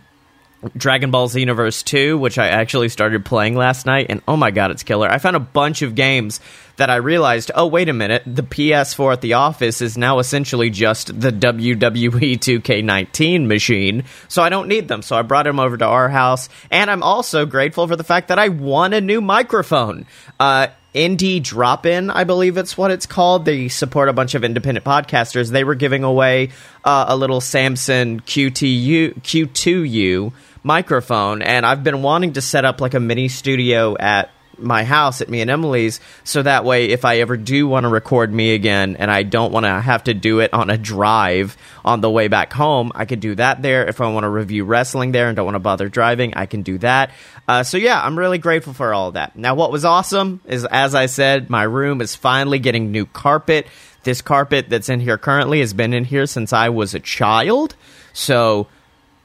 Dragon 0.75 1.11
Ball 1.11 1.29
Xenoverse 1.29 1.83
2, 1.83 2.17
which 2.17 2.37
I 2.39 2.47
actually 2.47 2.89
started 2.89 3.23
playing 3.23 3.55
last 3.55 3.85
night, 3.85 4.07
and 4.09 4.21
oh 4.27 4.35
my 4.35 4.49
god, 4.49 4.71
it's 4.71 4.83
killer. 4.83 5.07
I 5.07 5.19
found 5.19 5.35
a 5.35 5.39
bunch 5.41 5.83
of 5.83 5.93
games 5.93 6.39
that 6.77 6.89
I 6.89 6.95
realized, 6.95 7.51
oh, 7.53 7.67
wait 7.67 7.89
a 7.89 7.93
minute, 7.93 8.23
the 8.25 8.43
PS4 8.43 9.13
at 9.13 9.21
the 9.21 9.33
office 9.33 9.81
is 9.81 9.97
now 9.97 10.19
essentially 10.19 10.69
just 10.69 11.19
the 11.19 11.31
WWE 11.31 12.37
2K19 12.37 13.47
machine, 13.47 14.03
so 14.27 14.41
I 14.41 14.49
don't 14.49 14.67
need 14.67 14.87
them. 14.87 15.01
So 15.01 15.15
I 15.15 15.21
brought 15.21 15.43
them 15.43 15.59
over 15.59 15.77
to 15.77 15.85
our 15.85 16.09
house, 16.09 16.49
and 16.71 16.89
I'm 16.89 17.03
also 17.03 17.45
grateful 17.45 17.87
for 17.87 17.95
the 17.95 18.03
fact 18.03 18.29
that 18.29 18.39
I 18.39 18.49
won 18.49 18.93
a 18.93 19.01
new 19.01 19.21
microphone. 19.21 20.07
Uh, 20.39 20.67
Indie 20.95 21.43
Drop 21.43 21.85
In, 21.85 22.09
I 22.09 22.23
believe 22.23 22.57
it's 22.57 22.75
what 22.75 22.89
it's 22.89 23.05
called. 23.05 23.45
They 23.45 23.67
support 23.67 24.09
a 24.09 24.13
bunch 24.13 24.33
of 24.33 24.43
independent 24.43 24.83
podcasters. 24.83 25.51
They 25.51 25.63
were 25.63 25.75
giving 25.75 26.03
away 26.03 26.49
uh, 26.83 27.05
a 27.09 27.15
little 27.15 27.41
Samson 27.41 28.21
QTU, 28.21 29.21
Q2U 29.21 30.33
microphone, 30.63 31.41
and 31.41 31.65
I've 31.65 31.83
been 31.83 32.01
wanting 32.01 32.33
to 32.33 32.41
set 32.41 32.65
up 32.65 32.81
like 32.81 32.93
a 32.93 32.99
mini 32.99 33.27
studio 33.27 33.95
at 33.97 34.31
my 34.59 34.83
house 34.83 35.21
at 35.21 35.29
me 35.29 35.41
and 35.41 35.49
Emily's 35.49 35.99
so 36.23 36.41
that 36.41 36.65
way 36.65 36.85
if 36.87 37.05
I 37.05 37.19
ever 37.19 37.37
do 37.37 37.67
want 37.67 37.83
to 37.83 37.89
record 37.89 38.33
me 38.33 38.53
again 38.53 38.95
and 38.97 39.11
I 39.11 39.23
don't 39.23 39.51
want 39.51 39.65
to 39.65 39.79
have 39.79 40.05
to 40.05 40.13
do 40.13 40.39
it 40.39 40.53
on 40.53 40.69
a 40.69 40.77
drive 40.77 41.57
on 41.85 42.01
the 42.01 42.09
way 42.09 42.27
back 42.27 42.53
home, 42.53 42.91
I 42.95 43.05
could 43.05 43.19
do 43.19 43.35
that 43.35 43.61
there. 43.61 43.85
If 43.85 44.01
I 44.01 44.11
want 44.11 44.23
to 44.23 44.29
review 44.29 44.65
wrestling 44.65 45.11
there 45.11 45.27
and 45.27 45.35
don't 45.35 45.45
want 45.45 45.55
to 45.55 45.59
bother 45.59 45.89
driving, 45.89 46.33
I 46.35 46.45
can 46.45 46.63
do 46.63 46.77
that. 46.79 47.11
Uh, 47.47 47.63
so 47.63 47.77
yeah, 47.77 48.01
I'm 48.01 48.17
really 48.17 48.37
grateful 48.37 48.73
for 48.73 48.93
all 48.93 49.11
that. 49.11 49.35
Now, 49.35 49.55
what 49.55 49.71
was 49.71 49.85
awesome 49.85 50.41
is, 50.45 50.65
as 50.65 50.95
I 50.95 51.05
said, 51.05 51.49
my 51.49 51.63
room 51.63 52.01
is 52.01 52.15
finally 52.15 52.59
getting 52.59 52.91
new 52.91 53.05
carpet. 53.05 53.67
This 54.03 54.21
carpet 54.21 54.69
that's 54.69 54.89
in 54.89 54.99
here 54.99 55.17
currently 55.17 55.59
has 55.59 55.73
been 55.73 55.93
in 55.93 56.03
here 56.03 56.25
since 56.25 56.53
I 56.53 56.69
was 56.69 56.93
a 56.93 56.99
child. 56.99 57.75
So 58.13 58.67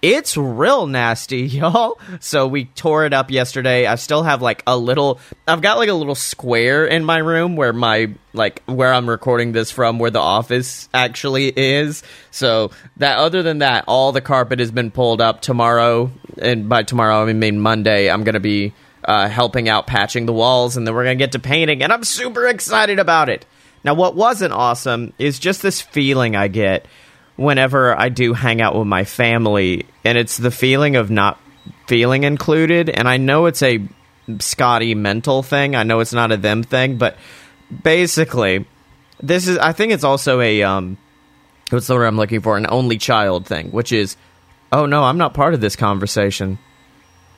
it's 0.02 0.36
real 0.36 0.88
nasty, 0.88 1.42
y'all. 1.46 1.98
So 2.20 2.48
we 2.48 2.66
tore 2.66 3.06
it 3.06 3.14
up 3.14 3.30
yesterday. 3.30 3.86
I 3.86 3.94
still 3.94 4.24
have 4.24 4.42
like 4.42 4.62
a 4.66 4.76
little 4.76 5.20
I've 5.46 5.62
got 5.62 5.78
like 5.78 5.88
a 5.88 5.94
little 5.94 6.16
square 6.16 6.84
in 6.84 7.04
my 7.04 7.18
room 7.18 7.54
where 7.54 7.72
my 7.72 8.12
like 8.32 8.62
where 8.64 8.92
I'm 8.92 9.08
recording 9.08 9.52
this 9.52 9.70
from 9.70 10.00
where 10.00 10.10
the 10.10 10.18
office 10.18 10.88
actually 10.92 11.52
is. 11.56 12.02
So 12.32 12.72
that 12.96 13.18
other 13.18 13.42
than 13.42 13.58
that, 13.58 13.84
all 13.86 14.10
the 14.10 14.20
carpet 14.20 14.58
has 14.58 14.72
been 14.72 14.90
pulled 14.90 15.20
up 15.20 15.40
tomorrow 15.40 16.10
and 16.38 16.68
by 16.68 16.82
tomorrow 16.82 17.24
I 17.24 17.32
mean 17.32 17.60
Monday, 17.60 18.10
I'm 18.10 18.24
going 18.24 18.34
to 18.34 18.40
be 18.40 18.74
uh, 19.04 19.28
helping 19.28 19.68
out 19.68 19.86
patching 19.86 20.26
the 20.26 20.32
walls 20.32 20.76
and 20.76 20.86
then 20.86 20.94
we're 20.94 21.04
going 21.04 21.18
to 21.18 21.24
get 21.24 21.32
to 21.32 21.38
painting 21.38 21.82
and 21.82 21.92
I'm 21.92 22.04
super 22.04 22.46
excited 22.48 22.98
about 22.98 23.28
it. 23.28 23.46
Now 23.84 23.94
what 23.94 24.16
wasn't 24.16 24.52
awesome 24.52 25.12
is 25.18 25.38
just 25.38 25.62
this 25.62 25.80
feeling 25.80 26.34
I 26.34 26.48
get 26.48 26.86
whenever 27.36 27.98
I 27.98 28.08
do 28.08 28.32
hang 28.32 28.60
out 28.60 28.76
with 28.76 28.86
my 28.86 29.04
family, 29.04 29.86
and 30.04 30.18
it's 30.18 30.36
the 30.36 30.50
feeling 30.50 30.96
of 30.96 31.10
not 31.10 31.40
feeling 31.86 32.24
included. 32.24 32.90
And 32.90 33.08
I 33.08 33.16
know 33.16 33.46
it's 33.46 33.62
a 33.62 33.80
Scotty 34.38 34.94
mental 34.94 35.42
thing. 35.42 35.74
I 35.74 35.82
know 35.82 36.00
it's 36.00 36.12
not 36.12 36.30
a 36.30 36.36
them 36.36 36.62
thing, 36.62 36.96
but 36.96 37.16
basically, 37.82 38.66
this 39.20 39.48
is. 39.48 39.58
I 39.58 39.72
think 39.72 39.92
it's 39.92 40.04
also 40.04 40.40
a 40.40 40.62
um, 40.62 40.96
what's 41.70 41.88
the 41.88 41.94
word 41.94 42.06
I'm 42.06 42.16
looking 42.16 42.40
for? 42.40 42.56
An 42.56 42.66
only 42.68 42.98
child 42.98 43.46
thing, 43.46 43.70
which 43.72 43.92
is, 43.92 44.16
oh 44.70 44.86
no, 44.86 45.02
I'm 45.02 45.18
not 45.18 45.34
part 45.34 45.54
of 45.54 45.60
this 45.60 45.74
conversation. 45.74 46.58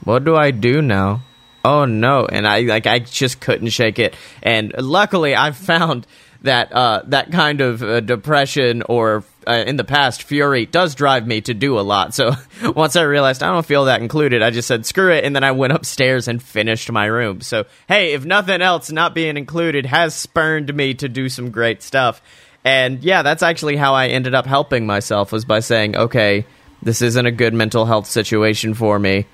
What 0.05 0.25
do 0.25 0.37
I 0.37 0.51
do 0.51 0.83
now? 0.83 1.23
Oh 1.65 1.87
no, 1.87 2.27
and 2.27 2.47
I 2.47 2.61
like 2.61 2.87
I 2.87 2.99
just 2.99 3.41
couldn't 3.41 3.69
shake 3.69 3.99
it. 3.99 4.15
And 4.43 4.75
luckily, 4.79 5.35
I 5.35 5.53
found 5.53 6.07
that 6.45 6.73
uh, 6.73 7.03
that 7.07 7.33
kind 7.33 7.61
of 7.61 7.83
uh, 7.83 8.01
depression 8.01 8.83
or 8.83 9.25
uh, 9.47 9.65
in 9.67 9.77
the 9.77 9.85
past 9.85 10.23
fury 10.23 10.67
does 10.67 10.95
drive 10.95 11.27
me 11.27 11.41
to 11.41 11.55
do 11.55 11.79
a 11.79 11.83
lot. 11.83 12.15
So 12.15 12.33
once 12.63 12.97
I 12.97 13.03
realized 13.03 13.43
I 13.43 13.51
don't 13.51 13.67
feel 13.67 13.87
that 13.87 14.01
included, 14.01 14.43
I 14.43 14.51
just 14.51 14.69
said 14.69 14.87
screw 14.87 15.13
it, 15.13 15.25
and 15.25 15.35
then 15.35 15.43
I 15.43 15.53
went 15.53 15.73
upstairs 15.73 16.29
and 16.29 16.43
finished 16.43 16.91
my 16.93 17.07
room. 17.07 17.41
So 17.41 17.65
hey, 17.89 18.13
if 18.13 18.25
nothing 18.25 18.63
else, 18.63 18.91
not 18.91 19.15
being 19.15 19.37
included 19.37 19.87
has 19.87 20.15
spurned 20.15 20.73
me 20.73 20.95
to 20.95 21.09
do 21.09 21.29
some 21.29 21.51
great 21.51 21.83
stuff. 21.83 22.23
And 22.63 23.03
yeah, 23.03 23.23
that's 23.23 23.43
actually 23.43 23.77
how 23.77 23.95
I 23.95 24.09
ended 24.09 24.35
up 24.35 24.47
helping 24.47 24.87
myself 24.87 25.33
was 25.33 25.45
by 25.45 25.61
saying, 25.61 25.97
okay, 25.97 26.47
this 26.83 27.03
isn't 27.03 27.27
a 27.27 27.33
good 27.33 27.53
mental 27.53 27.85
health 27.85 28.07
situation 28.07 28.75
for 28.75 28.99
me 28.99 29.27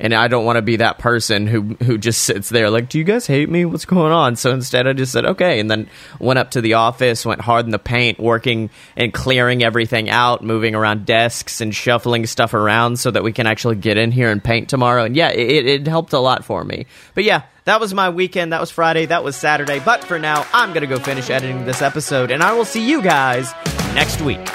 and 0.00 0.14
I 0.14 0.28
don't 0.28 0.44
want 0.44 0.56
to 0.56 0.62
be 0.62 0.76
that 0.76 0.98
person 0.98 1.46
who 1.46 1.76
who 1.84 1.98
just 1.98 2.22
sits 2.22 2.48
there 2.48 2.70
like, 2.70 2.88
"Do 2.88 2.98
you 2.98 3.04
guys 3.04 3.26
hate 3.26 3.48
me? 3.48 3.64
What's 3.64 3.84
going 3.84 4.12
on?" 4.12 4.36
So 4.36 4.50
instead, 4.52 4.86
I 4.86 4.94
just 4.94 5.12
said, 5.12 5.24
"Okay," 5.24 5.60
and 5.60 5.70
then 5.70 5.88
went 6.18 6.38
up 6.38 6.52
to 6.52 6.60
the 6.60 6.74
office, 6.74 7.26
went 7.26 7.42
hard 7.42 7.66
in 7.66 7.70
the 7.70 7.78
paint, 7.78 8.18
working 8.18 8.70
and 8.96 9.12
clearing 9.12 9.62
everything 9.62 10.08
out, 10.08 10.42
moving 10.42 10.74
around 10.74 11.06
desks 11.06 11.60
and 11.60 11.74
shuffling 11.74 12.26
stuff 12.26 12.54
around 12.54 12.98
so 12.98 13.10
that 13.10 13.22
we 13.22 13.32
can 13.32 13.46
actually 13.46 13.76
get 13.76 13.98
in 13.98 14.10
here 14.10 14.30
and 14.30 14.42
paint 14.42 14.68
tomorrow. 14.68 15.04
And 15.04 15.14
yeah, 15.14 15.28
it, 15.28 15.66
it 15.66 15.86
helped 15.86 16.12
a 16.12 16.18
lot 16.18 16.44
for 16.44 16.64
me. 16.64 16.86
But 17.14 17.24
yeah, 17.24 17.42
that 17.64 17.80
was 17.80 17.92
my 17.92 18.08
weekend. 18.08 18.52
That 18.52 18.60
was 18.60 18.70
Friday. 18.70 19.06
That 19.06 19.22
was 19.22 19.36
Saturday. 19.36 19.80
But 19.80 20.04
for 20.04 20.18
now, 20.18 20.46
I'm 20.52 20.72
gonna 20.72 20.86
go 20.86 20.98
finish 20.98 21.30
editing 21.30 21.66
this 21.66 21.82
episode, 21.82 22.30
and 22.30 22.42
I 22.42 22.54
will 22.54 22.64
see 22.64 22.88
you 22.88 23.02
guys 23.02 23.52
next 23.94 24.20
week. 24.22 24.48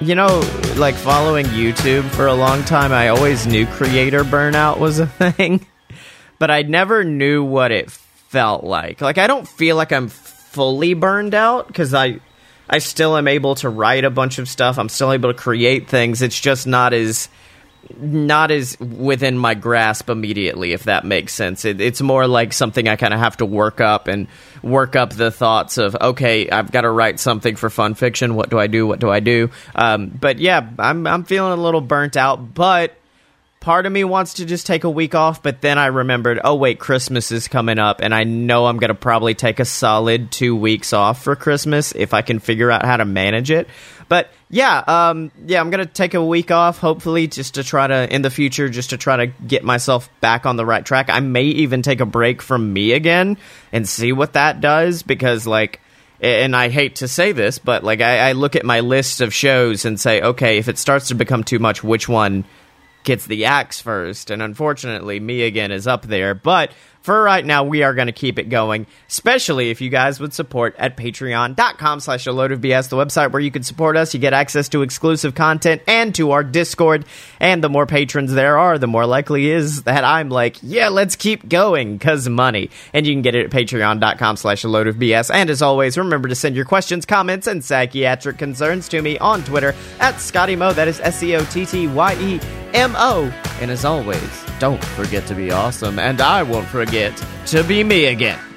You 0.00 0.14
know, 0.14 0.40
like 0.76 0.94
following 0.96 1.46
YouTube 1.46 2.08
for 2.10 2.26
a 2.26 2.34
long 2.34 2.64
time, 2.64 2.92
I 2.92 3.08
always 3.08 3.46
knew 3.46 3.66
creator 3.66 4.24
burnout 4.24 4.78
was 4.78 4.98
a 4.98 5.06
thing, 5.32 5.64
but 6.38 6.50
I 6.50 6.62
never 6.62 7.04
knew 7.04 7.44
what 7.44 7.70
it 7.70 7.90
felt 7.90 8.64
like. 8.64 9.00
Like 9.00 9.18
I 9.18 9.26
don't 9.26 9.46
feel 9.46 9.76
like 9.76 9.92
I'm 9.92 10.08
fully 10.08 10.94
burned 10.94 11.34
out 11.34 11.68
because 11.68 11.94
I 11.94 12.20
I 12.68 12.78
still 12.78 13.16
am 13.16 13.28
able 13.28 13.54
to 13.56 13.68
write 13.68 14.04
a 14.04 14.10
bunch 14.10 14.38
of 14.38 14.48
stuff. 14.48 14.78
I'm 14.78 14.88
still 14.88 15.12
able 15.12 15.32
to 15.32 15.38
create 15.38 15.88
things. 15.88 16.22
It's 16.22 16.40
just 16.40 16.66
not 16.66 16.92
as 16.92 17.28
not 17.98 18.50
as 18.50 18.78
within 18.80 19.38
my 19.38 19.54
grasp 19.54 20.10
immediately, 20.10 20.72
if 20.72 20.84
that 20.84 21.04
makes 21.04 21.32
sense. 21.34 21.64
It, 21.64 21.80
it's 21.80 22.00
more 22.00 22.26
like 22.26 22.52
something 22.52 22.88
I 22.88 22.96
kind 22.96 23.14
of 23.14 23.20
have 23.20 23.36
to 23.38 23.46
work 23.46 23.80
up 23.80 24.08
and 24.08 24.28
work 24.62 24.96
up 24.96 25.10
the 25.10 25.30
thoughts 25.30 25.78
of, 25.78 25.96
okay, 26.00 26.48
I've 26.48 26.72
got 26.72 26.82
to 26.82 26.90
write 26.90 27.20
something 27.20 27.56
for 27.56 27.70
fun 27.70 27.94
fiction. 27.94 28.34
What 28.34 28.50
do 28.50 28.58
I 28.58 28.66
do? 28.66 28.86
What 28.86 29.00
do 29.00 29.10
I 29.10 29.20
do? 29.20 29.50
Um, 29.74 30.08
but 30.08 30.38
yeah, 30.38 30.68
I'm 30.78 31.06
I'm 31.06 31.24
feeling 31.24 31.58
a 31.58 31.62
little 31.62 31.80
burnt 31.80 32.16
out, 32.16 32.54
but 32.54 32.96
part 33.64 33.86
of 33.86 33.92
me 33.92 34.04
wants 34.04 34.34
to 34.34 34.44
just 34.44 34.66
take 34.66 34.84
a 34.84 34.90
week 34.90 35.14
off, 35.14 35.42
but 35.42 35.62
then 35.62 35.78
I 35.78 35.86
remembered, 35.86 36.38
oh 36.44 36.54
wait, 36.54 36.78
Christmas 36.78 37.32
is 37.32 37.48
coming 37.48 37.78
up, 37.78 38.02
and 38.02 38.14
I 38.14 38.24
know 38.24 38.66
I'm 38.66 38.76
gonna 38.76 38.94
probably 38.94 39.34
take 39.34 39.58
a 39.58 39.64
solid 39.64 40.30
two 40.30 40.54
weeks 40.54 40.92
off 40.92 41.24
for 41.24 41.34
Christmas 41.34 41.92
if 41.92 42.12
I 42.12 42.20
can 42.20 42.40
figure 42.40 42.70
out 42.70 42.84
how 42.84 42.98
to 42.98 43.06
manage 43.06 43.50
it. 43.50 43.66
But 44.06 44.28
yeah, 44.50 44.84
um, 44.86 45.32
yeah, 45.46 45.60
I'm 45.60 45.70
gonna 45.70 45.86
take 45.86 46.12
a 46.12 46.22
week 46.22 46.50
off, 46.50 46.76
hopefully, 46.76 47.26
just 47.26 47.54
to 47.54 47.64
try 47.64 47.86
to 47.86 48.14
in 48.14 48.20
the 48.20 48.28
future, 48.28 48.68
just 48.68 48.90
to 48.90 48.98
try 48.98 49.16
to 49.16 49.26
get 49.28 49.64
myself 49.64 50.10
back 50.20 50.44
on 50.44 50.56
the 50.56 50.66
right 50.66 50.84
track. 50.84 51.08
I 51.08 51.20
may 51.20 51.44
even 51.44 51.80
take 51.80 52.00
a 52.00 52.06
break 52.06 52.42
from 52.42 52.70
me 52.70 52.92
again 52.92 53.38
and 53.72 53.88
see 53.88 54.12
what 54.12 54.34
that 54.34 54.60
does 54.60 55.02
because, 55.02 55.46
like, 55.46 55.80
and 56.20 56.54
I 56.54 56.68
hate 56.68 56.96
to 56.96 57.08
say 57.08 57.32
this, 57.32 57.58
but 57.58 57.82
like, 57.82 58.02
I, 58.02 58.28
I 58.28 58.32
look 58.32 58.56
at 58.56 58.64
my 58.66 58.80
list 58.80 59.22
of 59.22 59.32
shows 59.32 59.86
and 59.86 59.98
say, 59.98 60.20
okay, 60.20 60.58
if 60.58 60.68
it 60.68 60.76
starts 60.76 61.08
to 61.08 61.14
become 61.14 61.44
too 61.44 61.58
much, 61.58 61.82
which 61.82 62.10
one 62.10 62.44
gets 63.04 63.26
the 63.26 63.44
axe 63.44 63.80
first? 63.80 64.30
And 64.30 64.42
unfortunately, 64.42 65.20
me 65.20 65.42
again 65.42 65.70
is 65.70 65.86
up 65.86 66.02
there, 66.02 66.34
but 66.34 66.72
for 67.04 67.22
right 67.22 67.44
now, 67.44 67.64
we 67.64 67.82
are 67.82 67.92
going 67.92 68.06
to 68.06 68.12
keep 68.12 68.38
it 68.38 68.48
going, 68.48 68.86
especially 69.10 69.68
if 69.68 69.82
you 69.82 69.90
guys 69.90 70.18
would 70.20 70.32
support 70.32 70.74
at 70.78 70.96
patreon.com 70.96 72.00
slash 72.00 72.26
a 72.26 72.32
load 72.32 72.50
of 72.50 72.62
BS, 72.62 72.88
the 72.88 72.96
website 72.96 73.30
where 73.30 73.42
you 73.42 73.50
can 73.50 73.62
support 73.62 73.98
us. 73.98 74.14
You 74.14 74.20
get 74.20 74.32
access 74.32 74.70
to 74.70 74.80
exclusive 74.80 75.34
content 75.34 75.82
and 75.86 76.14
to 76.14 76.30
our 76.30 76.42
Discord. 76.42 77.04
And 77.38 77.62
the 77.62 77.68
more 77.68 77.84
patrons 77.84 78.32
there 78.32 78.56
are, 78.56 78.78
the 78.78 78.86
more 78.86 79.04
likely 79.04 79.50
is 79.50 79.82
that 79.82 80.02
I'm 80.02 80.30
like, 80.30 80.56
yeah, 80.62 80.88
let's 80.88 81.14
keep 81.14 81.46
going, 81.46 81.98
because 81.98 82.26
money. 82.26 82.70
And 82.94 83.06
you 83.06 83.12
can 83.12 83.20
get 83.20 83.34
it 83.34 83.44
at 83.44 83.50
patreon.com 83.50 84.38
slash 84.38 84.64
a 84.64 84.68
load 84.68 84.86
of 84.86 84.96
BS. 84.96 85.30
And 85.30 85.50
as 85.50 85.60
always, 85.60 85.98
remember 85.98 86.28
to 86.28 86.34
send 86.34 86.56
your 86.56 86.64
questions, 86.64 87.04
comments, 87.04 87.46
and 87.46 87.62
psychiatric 87.62 88.38
concerns 88.38 88.88
to 88.88 89.02
me 89.02 89.18
on 89.18 89.44
Twitter 89.44 89.74
at 90.00 90.22
Scotty 90.22 90.56
Mo. 90.56 90.72
That 90.72 90.88
is 90.88 91.00
S 91.00 91.18
C 91.18 91.36
O 91.36 91.44
T 91.44 91.66
T 91.66 91.86
Y 91.86 92.14
E 92.14 92.40
M 92.72 92.94
O. 92.96 93.24
And 93.60 93.70
as 93.70 93.84
always, 93.84 94.44
don't 94.58 94.82
forget 94.82 95.26
to 95.26 95.34
be 95.34 95.50
awesome, 95.50 95.98
and 95.98 96.20
I 96.20 96.42
won't 96.42 96.66
forget 96.66 96.93
to 97.46 97.64
be 97.64 97.82
me 97.82 98.06
again. 98.06 98.53